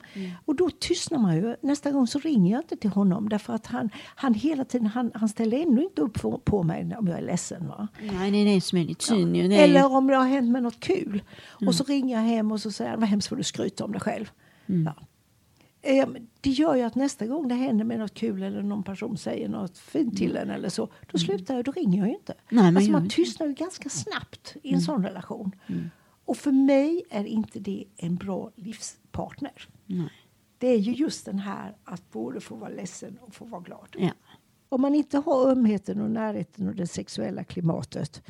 Och 0.44 0.56
då 0.56 0.70
tystnar 0.70 1.18
man 1.18 1.37
ju. 1.37 1.56
Nästa 1.61 1.90
gång 1.90 2.06
så 2.06 2.18
ringer 2.18 2.52
jag 2.52 2.61
inte 2.61 2.76
till 2.76 2.90
honom 2.90 3.28
därför 3.28 3.52
att 3.52 3.66
han, 3.66 3.90
han 4.14 4.34
hela 4.34 4.64
tiden, 4.64 4.87
han, 4.87 5.11
han 5.14 5.28
ställer 5.28 5.62
ännu 5.62 5.82
inte 5.82 6.02
upp 6.02 6.14
på, 6.14 6.38
på 6.38 6.62
mig 6.62 6.94
om 6.99 7.06
jag 7.08 7.18
är 7.18 7.22
ledsen 7.22 7.68
va. 7.68 7.88
Nej, 8.00 8.30
det 8.30 8.38
är 8.38 8.54
det 8.54 8.61
som 8.61 8.78
är 8.78 8.82
ju. 9.34 9.49
Det 9.49 9.56
är 9.56 9.64
Eller 9.64 9.92
om 9.92 10.06
det 10.06 10.16
har 10.16 10.26
hänt 10.26 10.50
med 10.50 10.62
något 10.62 10.80
kul. 10.80 11.22
Och 11.66 11.75
så 11.75 11.84
ringer 11.84 12.16
jag 12.16 12.22
hem 12.22 12.52
och 12.52 12.61
så 12.61 12.72
säger 12.72 12.90
han, 12.90 13.00
vad 13.00 13.08
hemskt 13.08 13.30
vad 13.30 13.40
du 13.40 13.44
skryter 13.44 13.84
om 13.84 13.92
dig 13.92 14.00
själv. 14.00 14.30
Ja. 14.66 14.94
Eh, 15.85 16.09
Det 16.41 16.51
gör 16.51 16.75
ju 16.75 16.83
att 16.83 16.95
nästa 16.95 17.27
gång 17.27 17.49
det 17.49 17.55
händer 17.55 17.85
med 17.85 17.99
något 17.99 18.15
kul 18.15 18.43
eller 18.43 18.62
någon 18.62 18.83
person 18.83 19.17
säger 19.17 19.49
något 19.49 19.79
fint 19.79 20.17
till 20.17 20.37
en 20.37 20.51
eller 20.51 20.69
så, 20.69 20.89
då 21.12 21.19
slutar 21.19 21.55
jag, 21.57 21.65
då 21.65 21.73
ringer 21.73 21.99
jag 21.99 22.09
ju 22.09 22.15
inte. 22.15 22.35
Nej, 22.51 22.65
man 22.65 22.77
alltså 22.77 22.93
man 22.93 23.09
tystnar 23.09 23.47
ju 23.47 23.53
ganska 23.55 23.89
snabbt 23.89 24.57
i 24.62 24.73
en 24.75 24.81
sån 24.81 25.03
relation. 25.05 25.53
Och 26.25 26.37
för 26.37 26.53
mig 26.53 27.03
är 27.11 27.25
inte 27.25 27.61
det 27.61 27.85
en 27.97 28.17
bra 28.17 28.51
livspartner. 28.57 29.69
nej. 29.87 30.09
Det 30.59 30.67
är 30.69 30.79
ju 30.79 30.93
just 30.93 31.25
den 31.27 31.39
här 31.39 31.77
att 31.85 32.11
både 32.11 32.41
få 32.41 32.55
vara 32.55 32.71
ledsen 32.71 33.19
och 33.21 33.35
få 33.35 33.45
vara 33.45 33.61
glad. 33.61 33.97
Ja. 33.99 34.11
Om 34.69 34.81
man 34.83 34.95
inte 34.95 35.19
har 35.19 35.51
ömheten 35.51 36.01
och 36.01 36.11
närheten 36.11 36.69
och 36.69 36.75
det 36.75 36.87
sexuella 36.87 37.45
klimatet 37.45 38.23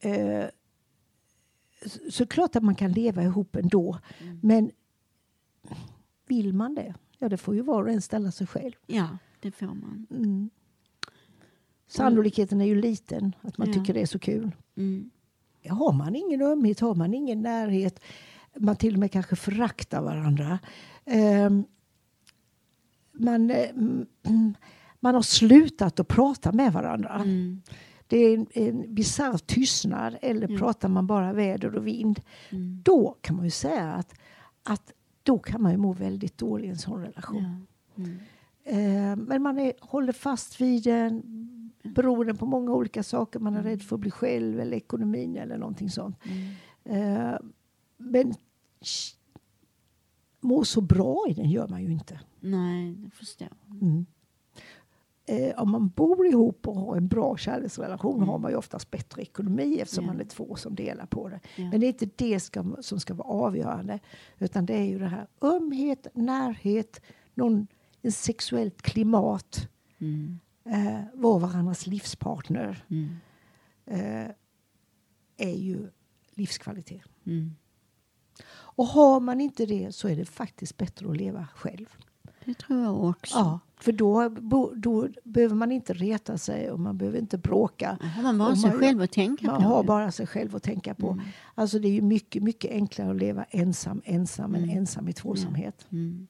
eh, 0.00 0.44
så, 1.86 1.98
så 2.10 2.26
klart 2.26 2.56
att 2.56 2.62
man 2.62 2.74
kan 2.74 2.92
leva 2.92 3.22
ihop 3.22 3.56
ändå. 3.56 3.98
Men 4.42 4.70
vill 6.26 6.52
man 6.54 6.74
det? 6.74 6.94
Ja, 7.18 7.28
det 7.28 7.36
får 7.36 7.54
ju 7.54 7.62
var 7.62 7.82
och 7.82 7.90
en 7.90 8.02
ställa 8.02 8.30
sig 8.30 8.46
själv. 8.46 8.72
ja, 8.86 9.08
det 9.40 9.50
får 9.50 9.66
man. 9.66 10.06
Mm. 10.10 10.50
Sannolikheten 11.86 12.60
är 12.60 12.64
ju 12.64 12.80
liten 12.80 13.32
att 13.40 13.58
man 13.58 13.68
Ja. 13.68 13.74
tycker 13.74 13.94
det 13.94 14.00
är 14.00 14.06
så 14.06 14.18
kul. 14.18 14.50
Mm. 14.76 15.10
Har 15.68 15.92
man 15.92 16.14
ingen 16.16 16.42
ömhet, 16.42 16.80
har 16.80 16.94
man 16.94 17.14
ingen 17.14 17.42
närhet, 17.42 18.00
man 18.58 18.76
till 18.76 18.94
och 18.94 19.00
med 19.00 19.12
kanske 19.12 19.36
föraktar 19.36 20.02
varandra. 20.02 20.58
ehm, 21.04 21.64
man, 23.12 23.50
mm, 23.50 24.06
man 25.00 25.14
har 25.14 25.22
slutat 25.22 26.00
att 26.00 26.08
prata 26.08 26.52
med 26.52 26.72
varandra. 26.72 27.14
Mm. 27.14 27.62
Det 28.06 28.16
är 28.18 28.34
en, 28.34 28.46
en 28.52 28.94
bisarr 28.94 29.38
tystnad 29.38 30.16
eller 30.22 30.48
Ja. 30.52 30.58
pratar 30.58 30.88
man 30.88 31.06
bara 31.06 31.32
väder 31.32 31.76
och 31.76 31.86
vind. 31.86 32.20
Mm. 32.50 32.80
Då 32.84 33.16
kan 33.20 33.36
man 33.36 33.44
ju 33.44 33.50
säga 33.50 33.92
att, 33.92 34.14
att 34.62 34.92
då 35.24 35.38
kan 35.38 35.62
man 35.62 35.72
ju 35.72 35.78
må 35.78 35.92
väldigt 35.92 36.38
dåligt 36.38 36.66
i 36.66 36.68
en 36.68 36.78
sån 36.78 37.00
relation. 37.00 37.66
Ja. 37.94 38.02
Mm. 38.04 38.18
Eh, 38.64 39.26
men 39.26 39.42
man 39.42 39.58
är, 39.58 39.72
håller 39.80 40.12
fast 40.12 40.60
vid 40.60 40.84
den 40.84 41.22
beroende 41.82 42.34
på 42.34 42.46
många 42.46 42.72
olika 42.72 43.02
saker. 43.02 43.40
Man 43.40 43.54
är 43.54 43.62
rädd 43.62 43.82
för 43.82 43.96
att 43.96 44.00
bli 44.00 44.10
själv 44.10 44.60
eller 44.60 44.76
ekonomin 44.76 45.36
eller 45.36 45.58
någonting 45.58 45.90
sånt. 45.90 46.16
Mm. 46.24 47.32
Eh, 47.32 47.38
men 47.96 48.34
må 50.40 50.64
så 50.64 50.80
bra 50.80 51.26
i 51.28 51.34
den 51.34 51.50
gör 51.50 51.68
man 51.68 51.82
ju 51.82 51.92
inte. 51.92 52.20
Nej, 52.40 53.02
jag 53.02 53.12
förstår. 53.12 53.48
Mm. 53.80 54.06
Eh, 55.26 55.58
om 55.62 55.70
man 55.70 55.88
bor 55.88 56.26
ihop 56.26 56.68
och 56.68 56.74
har 56.76 56.96
en 56.96 57.08
bra 57.08 57.36
kärleksrelation 57.36 58.22
har 58.22 58.38
man 58.38 58.50
ju 58.50 58.56
oftast 58.56 58.90
bättre 58.90 59.22
ekonomi 59.22 59.78
eftersom 59.80 60.04
Ja. 60.04 60.12
man 60.12 60.20
är 60.20 60.24
två 60.24 60.56
som 60.56 60.74
delar 60.74 61.06
på 61.06 61.28
det. 61.28 61.40
Ja. 61.56 61.64
Men 61.70 61.80
det 61.80 61.86
är 61.86 61.88
inte 61.88 62.08
det 62.16 62.40
ska, 62.40 62.76
som 62.80 63.00
ska 63.00 63.14
vara 63.14 63.28
avgörande. 63.28 63.98
Utan 64.38 64.66
det 64.66 64.74
är 64.76 64.84
ju 64.84 64.98
det 64.98 65.06
här 65.08 65.26
ömhet, 65.40 66.06
närhet, 66.14 67.00
någon, 67.34 67.66
en 68.02 68.12
sexuellt 68.12 68.82
klimat, 68.82 69.68
Mm. 69.98 70.38
eh, 70.64 71.00
vara 71.14 71.38
varandras 71.38 71.86
livspartner 71.86 72.84
Mm. 72.90 73.16
eh, 73.86 74.30
är 75.36 75.54
ju 75.56 75.90
livskvalitet. 76.34 77.02
Mm. 77.26 77.54
Och 78.50 78.86
har 78.86 79.20
man 79.20 79.40
inte 79.40 79.66
det 79.66 79.94
så 79.94 80.08
är 80.08 80.16
det 80.16 80.24
faktiskt 80.24 80.76
bättre 80.76 81.10
att 81.10 81.16
leva 81.16 81.48
själv. 81.54 81.86
Det 82.44 82.54
tror 82.54 82.82
jag 82.82 83.04
också. 83.04 83.38
Ja, 83.38 83.60
för 83.84 83.92
då, 83.92 84.28
då 84.76 85.08
behöver 85.24 85.54
man 85.54 85.72
inte 85.72 85.92
reta 85.94 86.38
sig 86.38 86.70
och 86.70 86.80
man 86.80 86.98
behöver 86.98 87.18
inte 87.18 87.38
bråka. 87.38 87.98
Har 88.00 88.22
man 88.22 88.38
bara 88.38 88.50
Och 88.50 88.58
sig 88.58 88.70
man- 88.70 88.78
själv 88.80 89.02
att 89.02 89.12
tänka 89.12 89.46
Man 89.46 89.56
på. 89.62 89.68
har 89.68 89.82
ju. 89.82 89.86
bara 89.86 90.10
sig 90.12 90.26
själv 90.26 90.56
att 90.56 90.62
tänka 90.62 90.94
på. 90.94 91.10
Mm. 91.10 91.24
Alltså 91.54 91.78
det 91.78 91.88
är 91.88 91.92
ju 91.92 92.02
mycket, 92.02 92.42
mycket 92.42 92.70
enklare 92.70 93.10
att 93.10 93.16
leva 93.16 93.44
ensam, 93.44 94.02
ensam 94.04 94.54
än 94.54 94.62
Mm. 94.64 94.78
ensam 94.78 95.08
i 95.08 95.12
tvåsamhet. 95.12 95.86
Mm. 95.92 96.26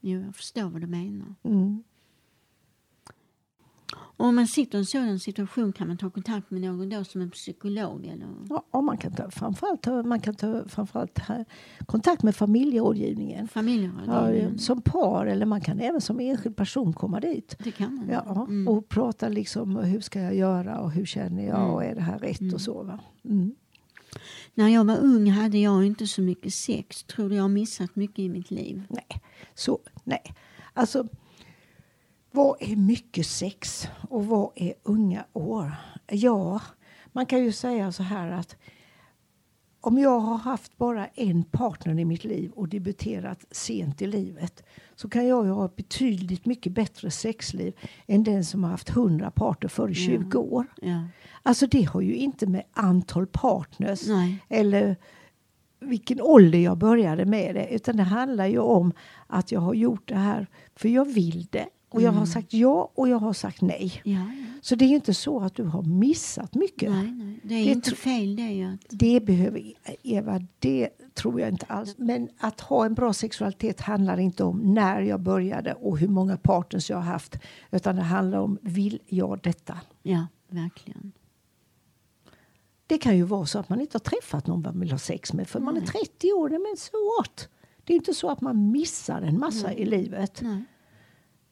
Jo, 0.00 0.20
jag 0.20 0.36
förstår 0.36 0.62
vad 0.70 0.80
du 0.80 0.86
menar. 0.86 1.34
Mm. 1.42 1.82
Om 4.20 4.34
man 4.34 4.46
sitter 4.46 4.78
i 4.78 4.80
en 4.80 4.86
sådan 4.86 5.18
situation 5.18 5.72
kan 5.72 5.88
man 5.88 5.96
ta 5.98 6.10
kontakt 6.10 6.50
med 6.50 6.60
någon 6.60 6.88
då 6.88 7.04
som 7.04 7.20
en 7.20 7.30
psykolog 7.30 8.06
eller? 8.06 8.26
Ja, 8.48 8.64
och 8.70 8.84
man 8.84 8.96
kan 8.98 9.12
ta, 9.12 9.30
framförallt, 9.30 10.06
man 10.06 10.20
kan 10.20 10.34
ta 10.34 10.64
framförallt 10.68 11.14
ta 11.14 11.44
kontakt 11.86 12.22
med 12.22 12.36
familjerådgivningen. 12.36 13.40
Ja, 13.40 13.46
familjerådgivning? 13.46 14.58
som 14.58 14.82
par 14.82 15.26
eller 15.26 15.46
man 15.46 15.60
kan 15.60 15.80
även 15.80 16.00
som 16.00 16.20
enskild 16.20 16.56
person 16.56 16.92
komma 16.92 17.20
dit. 17.20 17.56
det 17.64 17.70
kan 17.70 17.94
man. 17.94 18.08
Ja, 18.08 18.44
Mm. 18.48 18.68
Och 18.68 18.88
prata 18.88 19.28
liksom 19.28 19.76
hur 19.76 20.00
ska 20.00 20.20
jag 20.20 20.34
göra 20.34 20.78
och 20.80 20.90
hur 20.92 21.04
känner 21.04 21.46
jag 21.46 21.58
Mm. 21.58 21.70
och 21.70 21.84
är 21.84 21.94
det 21.94 22.00
här 22.00 22.18
rätt 22.18 22.52
och 22.54 22.60
så. 22.60 22.98
Mm. 23.24 23.54
När 24.54 24.68
jag 24.68 24.84
var 24.84 24.96
ung 24.98 25.30
hade 25.30 25.58
jag 25.58 25.84
inte 25.84 26.06
så 26.06 26.22
mycket 26.22 26.54
sex. 26.54 27.02
Tror 27.02 27.28
du 27.28 27.34
jag 27.36 27.42
har 27.42 27.48
missat 27.48 27.96
mycket 27.96 28.18
i 28.18 28.28
mitt 28.28 28.50
liv? 28.50 28.82
Nej, 28.88 29.06
så 29.54 29.78
nej. 30.04 30.34
Alltså, 30.74 31.06
vad 32.30 32.56
är 32.62 32.76
mycket 32.76 33.26
sex 33.26 33.88
och 34.08 34.26
vad 34.26 34.50
är 34.54 34.74
unga 34.82 35.24
år? 35.32 35.72
Ja, 36.06 36.60
man 37.12 37.26
kan 37.26 37.44
ju 37.44 37.52
säga 37.52 37.92
så 37.92 38.02
här 38.02 38.30
att 38.30 38.56
om 39.80 39.98
jag 39.98 40.20
har 40.20 40.36
haft 40.36 40.78
bara 40.78 41.06
en 41.06 41.44
partner 41.44 41.98
i 41.98 42.04
mitt 42.04 42.24
liv 42.24 42.50
och 42.50 42.68
debuterat 42.68 43.44
sent 43.50 44.02
i 44.02 44.06
livet 44.06 44.62
så 44.96 45.08
kan 45.08 45.26
jag 45.26 45.46
ju 45.46 45.50
ha 45.50 45.64
ett 45.64 45.76
betydligt 45.76 46.46
mycket 46.46 46.72
bättre 46.72 47.10
sexliv 47.10 47.72
än 48.06 48.24
den 48.24 48.44
som 48.44 48.64
har 48.64 48.70
haft 48.70 48.90
100 48.90 49.30
partner 49.30 49.68
före 49.68 49.94
20 49.94 50.38
år. 50.38 50.66
Ja. 50.82 51.04
Alltså 51.42 51.66
det 51.66 51.82
har 51.82 52.00
ju 52.00 52.14
inte 52.14 52.46
med 52.46 52.64
antal 52.72 53.26
partners 53.26 54.06
Nej. 54.06 54.44
eller 54.48 54.96
vilken 55.80 56.20
ålder 56.20 56.58
jag 56.58 56.78
började 56.78 57.24
med 57.24 57.54
det. 57.54 57.68
Utan 57.74 57.96
det 57.96 58.02
handlar 58.02 58.46
ju 58.46 58.58
om 58.58 58.92
att 59.26 59.52
jag 59.52 59.60
har 59.60 59.74
gjort 59.74 60.08
det 60.08 60.16
här 60.16 60.46
för 60.76 60.88
jag 60.88 61.04
vill 61.04 61.46
det. 61.50 61.68
Och 61.90 62.02
jag 62.02 62.12
har 62.12 62.26
sagt 62.26 62.54
ja 62.54 62.90
och 62.94 63.08
jag 63.08 63.18
har 63.18 63.32
sagt 63.32 63.60
nej. 63.60 64.00
Ja, 64.04 64.12
ja. 64.12 64.26
Så 64.60 64.74
det 64.74 64.84
är 64.84 64.88
ju 64.88 64.94
inte 64.94 65.14
så 65.14 65.40
att 65.40 65.54
du 65.54 65.64
har 65.64 65.82
missat 65.82 66.54
mycket. 66.54 66.90
Nej, 66.90 67.10
nej. 67.10 67.40
Det 67.42 67.54
är 67.54 67.64
Det 67.64 67.70
inte 67.70 67.94
fel 67.94 68.36
det 68.36 68.64
att... 68.64 68.98
Det 68.98 69.20
behöver 69.20 69.72
Eva, 70.02 70.40
det 70.58 70.88
tror 71.14 71.40
jag 71.40 71.48
inte 71.48 71.66
alls. 71.66 71.94
Men 71.98 72.28
att 72.38 72.60
ha 72.60 72.86
en 72.86 72.94
bra 72.94 73.12
sexualitet 73.12 73.80
handlar 73.80 74.18
inte 74.20 74.44
om 74.44 74.58
när 74.58 75.02
jag 75.02 75.20
började 75.20 75.74
och 75.74 75.98
hur 75.98 76.08
många 76.08 76.36
partners 76.36 76.90
jag 76.90 76.96
har 76.96 77.12
haft. 77.12 77.36
Utan 77.70 77.96
det 77.96 78.02
handlar 78.02 78.38
om, 78.38 78.58
vill 78.62 78.98
jag 79.06 79.40
detta? 79.42 79.80
Ja, 80.02 80.26
verkligen. 80.48 81.12
Det 82.86 82.98
kan 82.98 83.16
ju 83.16 83.22
vara 83.22 83.46
så 83.46 83.58
att 83.58 83.68
man 83.68 83.80
inte 83.80 83.94
har 83.94 84.00
träffat 84.00 84.46
någon 84.46 84.62
man 84.62 84.80
vill 84.80 84.90
ha 84.90 84.98
sex 84.98 85.32
med 85.32 85.48
för 85.48 85.60
man 85.60 85.76
är 85.76 85.80
30 85.80 86.32
år. 86.32 86.48
Nej, 86.48 86.58
Men 86.58 86.76
så 86.76 86.92
what? 87.18 87.48
Det 87.84 87.92
är 87.92 87.96
inte 87.96 88.14
så 88.14 88.30
att 88.30 88.40
man 88.40 88.70
missar 88.70 89.22
en 89.22 89.38
massa 89.38 89.72
i 89.72 89.84
livet. 89.84 90.40
Nej. 90.42 90.64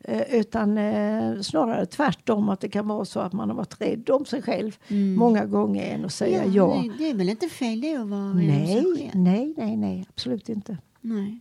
Eh, 0.08 0.34
utan 0.34 0.78
eh, 0.78 1.40
snarare 1.40 1.86
tvärtom 1.86 2.48
att 2.48 2.60
det 2.60 2.68
kan 2.68 2.88
vara 2.88 3.04
så 3.04 3.20
att 3.20 3.32
man 3.32 3.48
har 3.50 3.56
varit 3.56 3.80
rädd 3.80 4.10
om 4.10 4.24
sig 4.24 4.42
själv 4.42 4.76
Mm. 4.88 5.14
många 5.14 5.44
gånger 5.46 5.94
än 5.94 6.04
att 6.04 6.12
säga 6.12 6.44
ja. 6.46 6.82
Det, 6.82 7.04
det 7.04 7.10
är 7.10 7.14
väl 7.14 7.28
inte 7.28 7.48
fel 7.48 7.80
det 7.80 7.96
att 7.96 8.08
vara 8.08 8.20
rädd 8.20 8.30
om 8.30 8.38
sig 8.38 8.48
Nej, 8.48 8.96
själv? 8.98 9.10
nej, 9.22 9.54
nej, 9.56 9.76
nej, 9.76 10.06
absolut 10.10 10.48
inte. 10.48 10.78
Nej. 11.00 11.40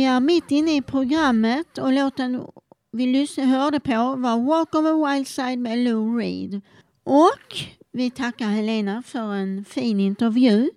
Vi 0.00 0.04
är 0.04 0.20
mitt 0.20 0.50
inne 0.50 0.76
i 0.76 0.82
programmet 0.82 1.78
och 1.78 1.92
låten 1.92 2.46
vi 2.92 3.26
hörde 3.36 3.80
på 3.80 4.16
var 4.16 4.46
Walk 4.46 4.74
of 4.74 4.86
a 4.86 5.06
Wild 5.06 5.28
Side 5.28 5.58
med 5.58 5.78
Lou 5.78 6.18
Reed. 6.18 6.60
Och 7.04 7.56
vi 7.92 8.10
tackar 8.10 8.46
Helena 8.46 9.02
för 9.02 9.34
en 9.34 9.64
fin 9.64 10.00
intervju. 10.00 10.70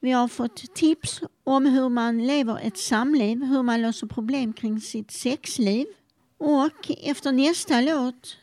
Vi 0.00 0.10
har 0.10 0.28
fått 0.28 0.74
tips 0.74 1.20
om 1.44 1.66
hur 1.66 1.88
man 1.88 2.26
lever 2.26 2.58
ett 2.62 2.78
samliv, 2.78 3.44
hur 3.44 3.62
man 3.62 3.82
löser 3.82 4.06
problem 4.06 4.52
kring 4.52 4.80
sitt 4.80 5.10
sexliv. 5.10 5.86
Och 6.38 6.90
efter 7.02 7.32
nästa 7.32 7.80
låt 7.80 8.36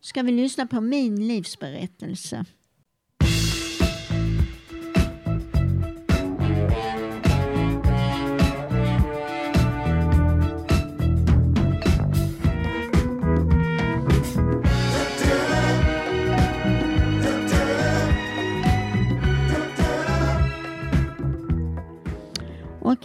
ska 0.00 0.22
vi 0.22 0.32
lyssna 0.32 0.66
på 0.66 0.80
min 0.80 1.28
livsberättelse. 1.28 2.44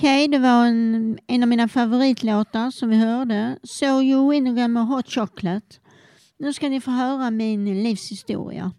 Okej, 0.05 0.27
det 0.27 0.39
var 0.39 0.65
en, 0.65 1.17
en 1.27 1.43
av 1.43 1.49
mina 1.49 1.67
favoritlåtar 1.67 2.71
som 2.71 2.89
vi 2.89 2.95
hörde. 2.95 3.59
So 3.63 4.01
You 4.01 4.31
Winnegan 4.31 4.73
med 4.73 4.87
Hot 4.87 5.09
Chocolate. 5.09 5.77
Nu 6.39 6.53
ska 6.53 6.69
ni 6.69 6.81
få 6.81 6.91
höra 6.91 7.31
min 7.31 7.83
livshistoria. 7.83 8.71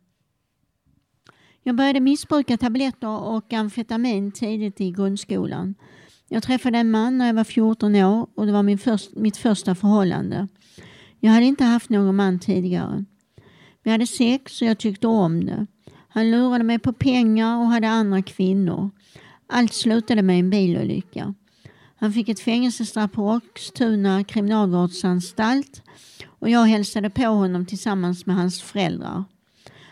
Jag 1.62 1.76
började 1.76 2.00
missbruka 2.00 2.56
tabletter 2.56 3.20
och 3.20 3.52
amfetamin 3.52 4.32
tidigt 4.32 4.80
i 4.80 4.90
grundskolan. 4.90 5.74
Jag 6.28 6.42
träffade 6.42 6.78
en 6.78 6.90
man 6.90 7.18
när 7.18 7.26
jag 7.26 7.34
var 7.34 7.44
14 7.44 7.94
år 7.94 8.28
och 8.34 8.46
det 8.46 8.52
var 8.52 8.62
min 8.62 8.78
först, 8.78 9.16
mitt 9.16 9.36
första 9.36 9.74
förhållande. 9.74 10.48
Jag 11.20 11.30
hade 11.30 11.46
inte 11.46 11.64
haft 11.64 11.90
någon 11.90 12.16
man 12.16 12.38
tidigare. 12.38 13.04
Vi 13.82 13.90
hade 13.90 14.06
sex 14.06 14.62
och 14.62 14.68
jag 14.68 14.78
tyckte 14.78 15.06
om 15.06 15.44
det. 15.46 15.66
Han 16.08 16.30
lurade 16.30 16.64
mig 16.64 16.78
på 16.78 16.92
pengar 16.92 17.58
och 17.58 17.66
hade 17.66 17.88
andra 17.88 18.22
kvinnor. 18.22 18.90
Allt 19.46 19.74
slutade 19.74 20.22
med 20.22 20.38
en 20.38 20.50
bilolycka. 20.50 21.34
Han 21.96 22.12
fick 22.12 22.28
ett 22.28 22.40
fängelsestraff 22.40 23.12
på 23.12 23.32
Roxtuna 23.32 24.24
kriminalvårdsanstalt 24.24 25.82
och 26.38 26.50
jag 26.50 26.64
hälsade 26.64 27.10
på 27.10 27.22
honom 27.22 27.66
tillsammans 27.66 28.26
med 28.26 28.36
hans 28.36 28.62
föräldrar. 28.62 29.24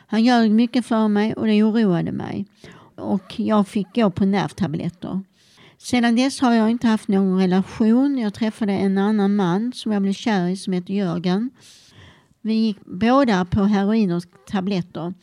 Han 0.07 0.25
ljög 0.25 0.51
mycket 0.51 0.87
för 0.87 1.09
mig 1.09 1.35
och 1.35 1.47
det 1.47 1.62
oroade 1.62 2.12
mig 2.12 2.47
och 2.97 3.40
jag 3.40 3.69
fick 3.69 3.95
gå 3.95 4.11
på 4.11 4.25
nervtabletter. 4.25 5.23
Sedan 5.79 6.17
dess 6.17 6.40
har 6.40 6.55
jag 6.55 6.71
inte 6.71 6.87
haft 6.87 7.09
någon 7.09 7.38
relation. 7.38 8.19
Jag 8.19 8.35
träffade 8.35 8.73
en 8.73 8.99
annan 8.99 9.37
man 9.37 9.73
som 9.73 9.93
jag 9.93 10.03
blev 10.03 10.12
kär 10.12 10.49
i 10.49 10.57
som 10.57 10.73
heter 10.73 10.95
Jörgen. 10.95 11.51
Vi 12.40 12.55
gick 12.55 12.79
båda 12.85 13.45
på 13.45 13.64
heroin 13.64 14.12
och 14.12 14.25
tabletter. 14.47 15.14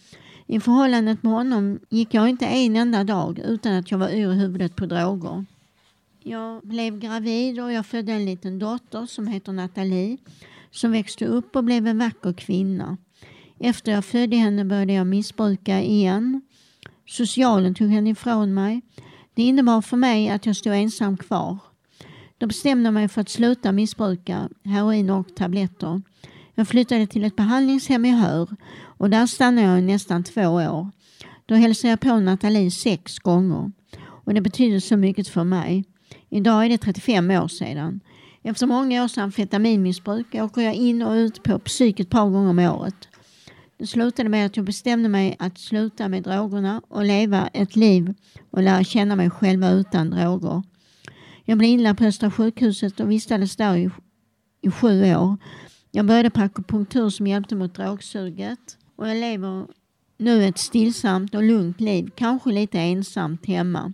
I 0.52 0.60
förhållandet 0.60 1.24
med 1.24 1.34
honom 1.34 1.80
gick 1.90 2.14
jag 2.14 2.30
inte 2.30 2.46
en 2.46 2.76
enda 2.76 3.04
dag 3.04 3.40
utan 3.40 3.74
att 3.74 3.92
jag 3.92 3.98
var 3.98 4.10
yr 4.10 4.32
i 4.32 4.40
huvudet 4.40 4.76
på 4.76 4.86
droger. 4.86 5.46
Jag 6.24 6.62
blev 6.64 7.00
gravid 7.00 7.60
och 7.60 7.72
jag 7.72 7.86
födde 7.86 8.12
en 8.12 8.26
liten 8.26 8.60
dotter 8.60 9.06
som 9.06 9.28
heter 9.28 9.52
Nathalie 9.52 10.18
som 10.72 10.92
växte 10.92 11.26
upp 11.26 11.56
och 11.56 11.64
blev 11.64 11.88
en 11.88 11.98
vacker 11.98 12.34
kvinna. 12.34 12.98
Efter 13.60 13.92
jag 13.92 14.06
födde 14.06 14.36
henne 14.36 14.66
började 14.66 14.94
jag 14.94 15.08
missbruka 15.08 15.82
igen. 15.82 16.42
Socialen 17.08 17.76
tog 17.76 17.90
henne 17.90 18.10
ifrån 18.10 18.54
mig. 18.54 18.82
Det 19.34 19.44
innebar 19.44 19.82
för 19.82 19.98
mig 19.98 20.30
att 20.30 20.46
jag 20.46 20.56
stod 20.56 20.74
ensam 20.74 21.18
kvar. 21.18 21.58
Då 22.38 22.48
bestämde 22.48 22.88
jag 22.88 22.94
mig 22.94 23.08
för 23.08 23.22
att 23.22 23.30
sluta 23.30 23.72
missbruka 23.72 24.50
heroin 24.64 25.10
och 25.10 25.36
tabletter. 25.36 26.02
Jag 26.56 26.68
flyttade 26.68 27.08
till 27.08 27.24
ett 27.24 27.36
behandlingshem 27.36 28.06
i 28.06 28.12
Hör 28.12 28.50
och 29.02 29.10
där 29.10 29.26
stannade 29.26 29.68
jag 29.68 29.80
i 29.80 29.82
nästan 29.82 30.24
två 30.24 30.48
år. 30.48 30.92
Då 31.46 31.56
hälsade 31.56 31.90
jag 31.90 32.00
på 32.00 32.20
Nathalie 32.20 32.72
sex 32.72 33.20
gånger 33.20 33.72
och 34.00 34.34
det 34.34 34.42
betyder 34.42 34.80
så 34.80 34.98
mycket 34.98 35.28
för 35.28 35.44
mig. 35.44 35.86
Idag 36.30 36.66
är 36.66 36.70
det 36.70 36.78
35 36.78 37.32
år 37.32 37.48
sedan. 37.48 38.00
Efter 38.44 38.68
många 38.68 39.04
års 39.04 39.18
amfetaminmissbruk 39.18 40.36
åker 40.36 40.62
jag 40.62 40.74
in 40.74 41.02
och 41.02 41.12
ut 41.12 41.44
på 41.44 41.60
psyk 41.60 42.00
ett 42.00 42.10
par 42.10 42.30
gånger 42.30 42.50
om 42.50 42.60
året. 42.60 43.08
Det 43.78 43.88
slutade 43.88 44.30
med 44.30 44.46
att 44.46 44.58
jag 44.58 44.66
bestämde 44.66 45.10
mig 45.10 45.36
att 45.40 45.58
sluta 45.58 46.10
med 46.10 46.24
drogerna 46.24 46.82
och 46.88 47.06
leva 47.06 47.48
ett 47.48 47.76
liv 47.76 48.14
och 48.50 48.64
lära 48.64 48.84
känna 48.84 49.16
mig 49.16 49.30
själva 49.30 49.70
utan 49.70 50.10
droger. 50.10 50.64
Jag 51.46 51.58
blev 51.58 51.70
inlagd 51.70 51.98
på 51.98 52.06
Östra 52.06 52.32
sjukhuset 52.32 53.00
och 53.00 53.12
vistades 53.12 53.56
där 53.56 53.76
i, 53.76 53.90
i 54.62 54.72
sju 54.72 55.16
år. 55.16 55.38
Jag 55.92 56.06
började 56.06 56.30
på 56.30 56.42
akupunktur 56.42 57.10
som 57.10 57.28
hjälpte 57.28 57.56
mot 57.56 57.76
drogsuget 57.76 58.78
och 59.02 59.10
jag 59.10 59.18
lever 59.18 59.68
nu 60.18 60.46
ett 60.46 60.58
stillsamt 60.58 61.36
och 61.36 61.44
lugnt 61.44 61.82
liv, 61.82 62.10
kanske 62.16 62.50
lite 62.50 62.80
ensamt 62.80 63.46
hemma. 63.46 63.94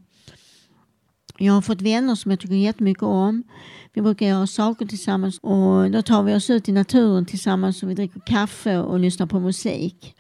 Jag 1.38 1.54
har 1.54 1.62
fått 1.62 1.82
vänner 1.82 2.16
som 2.16 2.32
jag 2.32 2.40
tycker 2.40 2.56
jättemycket 2.56 3.04
om. 3.04 3.44
Vi 3.94 4.02
brukar 4.02 4.26
göra 4.26 4.48
saker 4.48 4.86
tillsammans 4.86 5.40
och 5.42 5.92
då 5.92 6.02
tar 6.02 6.24
vi 6.24 6.36
oss 6.36 6.50
ut 6.50 6.70
i 6.70 6.72
naturen 6.72 7.26
tillsammans 7.26 7.84
och 7.84 7.90
vi 7.90 7.94
dricker 7.94 8.20
kaffe 8.20 8.78
och 8.78 9.00
lyssnar 9.00 9.28
på 9.28 9.40
musik. 9.40 10.16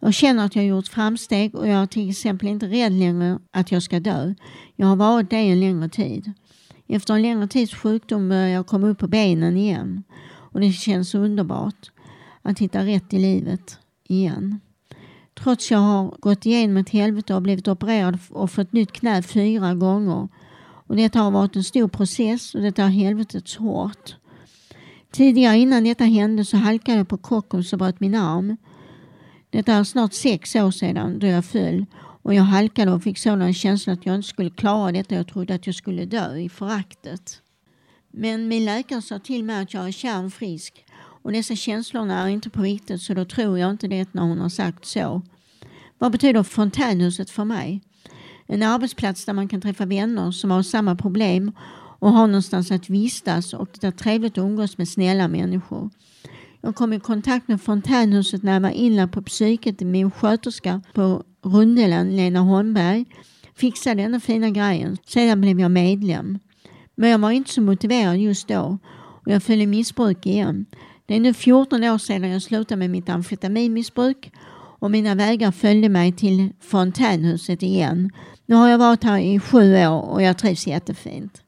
Jag 0.00 0.14
känner 0.14 0.44
att 0.44 0.56
jag 0.56 0.62
har 0.62 0.68
gjort 0.68 0.88
framsteg 0.88 1.54
och 1.54 1.68
jag 1.68 1.82
är 1.82 1.86
till 1.86 2.10
exempel 2.10 2.48
inte 2.48 2.66
rädd 2.66 2.92
längre 2.92 3.38
att 3.50 3.72
jag 3.72 3.82
ska 3.82 4.00
dö. 4.00 4.34
Jag 4.76 4.86
har 4.86 4.96
varit 4.96 5.30
det 5.30 5.36
en 5.36 5.60
längre 5.60 5.88
tid. 5.88 6.32
Efter 6.86 7.14
en 7.14 7.22
längre 7.22 7.48
tids 7.48 7.74
sjukdom 7.74 8.28
börjar 8.28 8.48
jag 8.48 8.66
komma 8.66 8.88
upp 8.88 8.98
på 8.98 9.08
benen 9.08 9.56
igen 9.56 10.02
och 10.26 10.60
det 10.60 10.72
känns 10.72 11.14
underbart 11.14 11.90
att 12.42 12.58
hitta 12.58 12.84
rätt 12.84 13.12
i 13.12 13.18
livet 13.18 13.78
igen. 14.08 14.60
Trots 15.34 15.70
jag 15.70 15.78
har 15.78 16.16
gått 16.20 16.46
igenom 16.46 16.76
ett 16.76 16.90
helvete 16.90 17.34
och 17.34 17.42
blivit 17.42 17.68
opererad 17.68 18.18
och 18.30 18.50
fått 18.50 18.72
nytt 18.72 18.92
knä 18.92 19.22
fyra 19.22 19.74
gånger. 19.74 20.28
Och 20.86 20.96
detta 20.96 21.20
har 21.20 21.30
varit 21.30 21.56
en 21.56 21.64
stor 21.64 21.88
process 21.88 22.54
och 22.54 22.62
detta 22.62 22.82
har 22.82 22.90
helvetets 22.90 23.56
hårt. 23.56 24.16
Tidigare 25.12 25.56
innan 25.56 25.84
detta 25.84 26.04
hände 26.04 26.44
så 26.44 26.56
halkade 26.56 26.98
jag 26.98 27.08
på 27.08 27.18
Kockums 27.18 27.72
och 27.72 27.78
bröt 27.78 28.00
min 28.00 28.14
arm. 28.14 28.56
Detta 29.50 29.72
är 29.72 29.84
snart 29.84 30.12
sex 30.12 30.56
år 30.56 30.70
sedan 30.70 31.18
då 31.18 31.26
jag 31.26 31.44
föll 31.44 31.86
och 31.96 32.34
jag 32.34 32.42
halkade 32.42 32.92
och 32.92 33.02
fick 33.02 33.18
sådan 33.18 33.54
känsla 33.54 33.92
att 33.92 34.06
jag 34.06 34.14
inte 34.14 34.28
skulle 34.28 34.50
klara 34.50 34.92
detta. 34.92 35.14
Jag 35.14 35.28
trodde 35.28 35.54
att 35.54 35.66
jag 35.66 35.74
skulle 35.74 36.04
dö 36.04 36.36
i 36.36 36.48
föraktet. 36.48 37.40
Men 38.12 38.48
min 38.48 38.64
läkare 38.64 39.02
sa 39.02 39.18
till 39.18 39.44
mig 39.44 39.62
att 39.62 39.74
jag 39.74 39.88
är 39.88 39.92
kärnfrisk 39.92 40.84
och 41.24 41.32
dessa 41.32 41.56
känslorna 41.56 42.22
är 42.22 42.28
inte 42.28 42.50
på 42.50 42.62
riktigt 42.62 43.02
så 43.02 43.14
då 43.14 43.24
tror 43.24 43.58
jag 43.58 43.70
inte 43.70 43.88
det 43.88 44.14
när 44.14 44.22
hon 44.22 44.38
har 44.38 44.48
sagt 44.48 44.86
så. 44.86 45.22
Vad 45.98 46.12
betyder 46.12 46.42
fontänhuset 46.42 47.30
för 47.30 47.44
mig? 47.44 47.80
En 48.46 48.62
arbetsplats 48.62 49.24
där 49.24 49.32
man 49.32 49.48
kan 49.48 49.60
träffa 49.60 49.86
vänner 49.86 50.30
som 50.30 50.50
har 50.50 50.62
samma 50.62 50.96
problem 50.96 51.52
och 51.98 52.12
har 52.12 52.26
någonstans 52.26 52.70
att 52.70 52.90
vistas 52.90 53.52
och 53.52 53.68
det 53.80 53.86
är 53.86 53.90
trevligt 53.90 54.38
att 54.38 54.44
umgås 54.44 54.78
med 54.78 54.88
snälla 54.88 55.28
människor. 55.28 55.90
Jag 56.60 56.74
kom 56.74 56.92
i 56.92 57.00
kontakt 57.00 57.48
med 57.48 57.62
fontänhuset 57.62 58.42
när 58.42 58.52
jag 58.52 58.60
var 58.60 58.70
inlagd 58.70 59.12
på 59.12 59.22
psyket. 59.22 59.80
Min 59.80 60.10
sköterska 60.10 60.82
på 60.94 61.22
Rundelen, 61.42 62.16
Lena 62.16 62.40
Holmberg, 62.40 63.04
fixade 63.54 64.02
denna 64.02 64.20
fina 64.20 64.50
grejen. 64.50 64.96
Sedan 65.06 65.40
blev 65.40 65.60
jag 65.60 65.70
medlem. 65.70 66.38
Men 66.94 67.10
jag 67.10 67.18
var 67.18 67.30
inte 67.30 67.52
så 67.52 67.60
motiverad 67.60 68.18
just 68.18 68.48
då 68.48 68.78
och 69.24 69.32
jag 69.32 69.42
föll 69.42 69.60
i 69.60 69.66
missbruk 69.66 70.26
igen. 70.26 70.66
Det 71.06 71.14
är 71.14 71.20
nu 71.20 71.34
14 71.34 71.84
år 71.84 71.98
sedan 71.98 72.30
jag 72.30 72.42
slutade 72.42 72.76
med 72.76 72.90
mitt 72.90 73.08
amfetaminmissbruk 73.08 74.32
och 74.78 74.90
mina 74.90 75.14
vägar 75.14 75.50
följde 75.50 75.88
mig 75.88 76.12
till 76.12 76.52
fontänhuset 76.60 77.62
igen. 77.62 78.10
Nu 78.46 78.54
har 78.54 78.68
jag 78.68 78.78
varit 78.78 79.04
här 79.04 79.18
i 79.18 79.40
sju 79.40 79.86
år 79.86 80.02
och 80.02 80.22
jag 80.22 80.38
trivs 80.38 80.66
jättefint. 80.66 81.42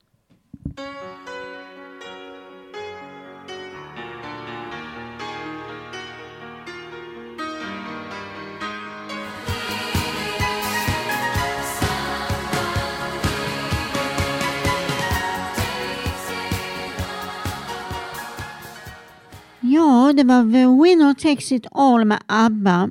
Ja, 19.77 20.13
det 20.13 20.25
var 20.25 20.43
The 20.43 20.67
Winner 20.83 21.15
Takes 21.15 21.53
It 21.53 21.67
All 21.71 22.05
med 22.05 22.19
ABBA. 22.27 22.91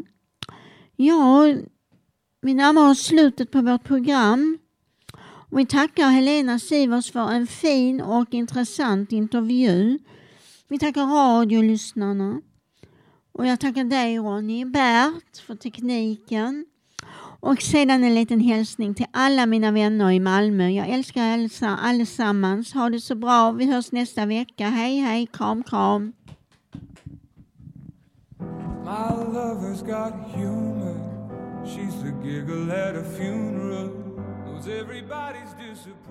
Ja, 0.95 1.45
vi 2.41 2.53
närmar 2.53 2.89
oss 2.91 2.99
slutet 2.99 3.51
på 3.51 3.61
vårt 3.61 3.83
program. 3.83 4.57
Och 5.51 5.59
vi 5.59 5.65
tackar 5.65 6.09
Helena 6.09 6.59
Sivers 6.59 7.11
för 7.11 7.31
en 7.31 7.47
fin 7.47 8.01
och 8.01 8.33
intressant 8.33 9.11
intervju. 9.11 9.99
Vi 10.67 10.79
tackar 10.79 11.05
radiolyssnarna. 11.05 12.41
Och 13.31 13.47
jag 13.47 13.59
tackar 13.59 13.83
dig 13.83 14.17
Ronny 14.17 14.65
Bert 14.65 15.37
för 15.47 15.55
tekniken. 15.55 16.65
Och 17.39 17.61
sedan 17.61 18.03
en 18.03 18.15
liten 18.15 18.39
hälsning 18.39 18.93
till 18.93 19.07
alla 19.11 19.45
mina 19.45 19.71
vänner 19.71 20.11
i 20.11 20.19
Malmö. 20.19 20.69
Jag 20.69 20.89
älskar 20.89 21.21
er 21.21 21.49
allesammans. 21.63 22.73
Ha 22.73 22.89
det 22.89 23.01
så 23.01 23.15
bra. 23.15 23.51
Vi 23.51 23.65
hörs 23.65 23.91
nästa 23.91 24.25
vecka. 24.25 24.69
Hej 24.69 24.97
hej, 24.97 25.27
kram 25.27 25.63
kram. 25.63 26.13
My 28.85 29.11
lover's 29.11 29.81
got 29.81 30.13
humor. 30.25 30.93
She's 31.65 32.03
the 32.03 32.11
giggle 32.11 32.71
at 32.71 32.95
a 32.95 33.03
funeral. 33.03 33.87
Knows 34.45 34.67
everybody's 34.67 35.51
disapproval. 35.53 36.04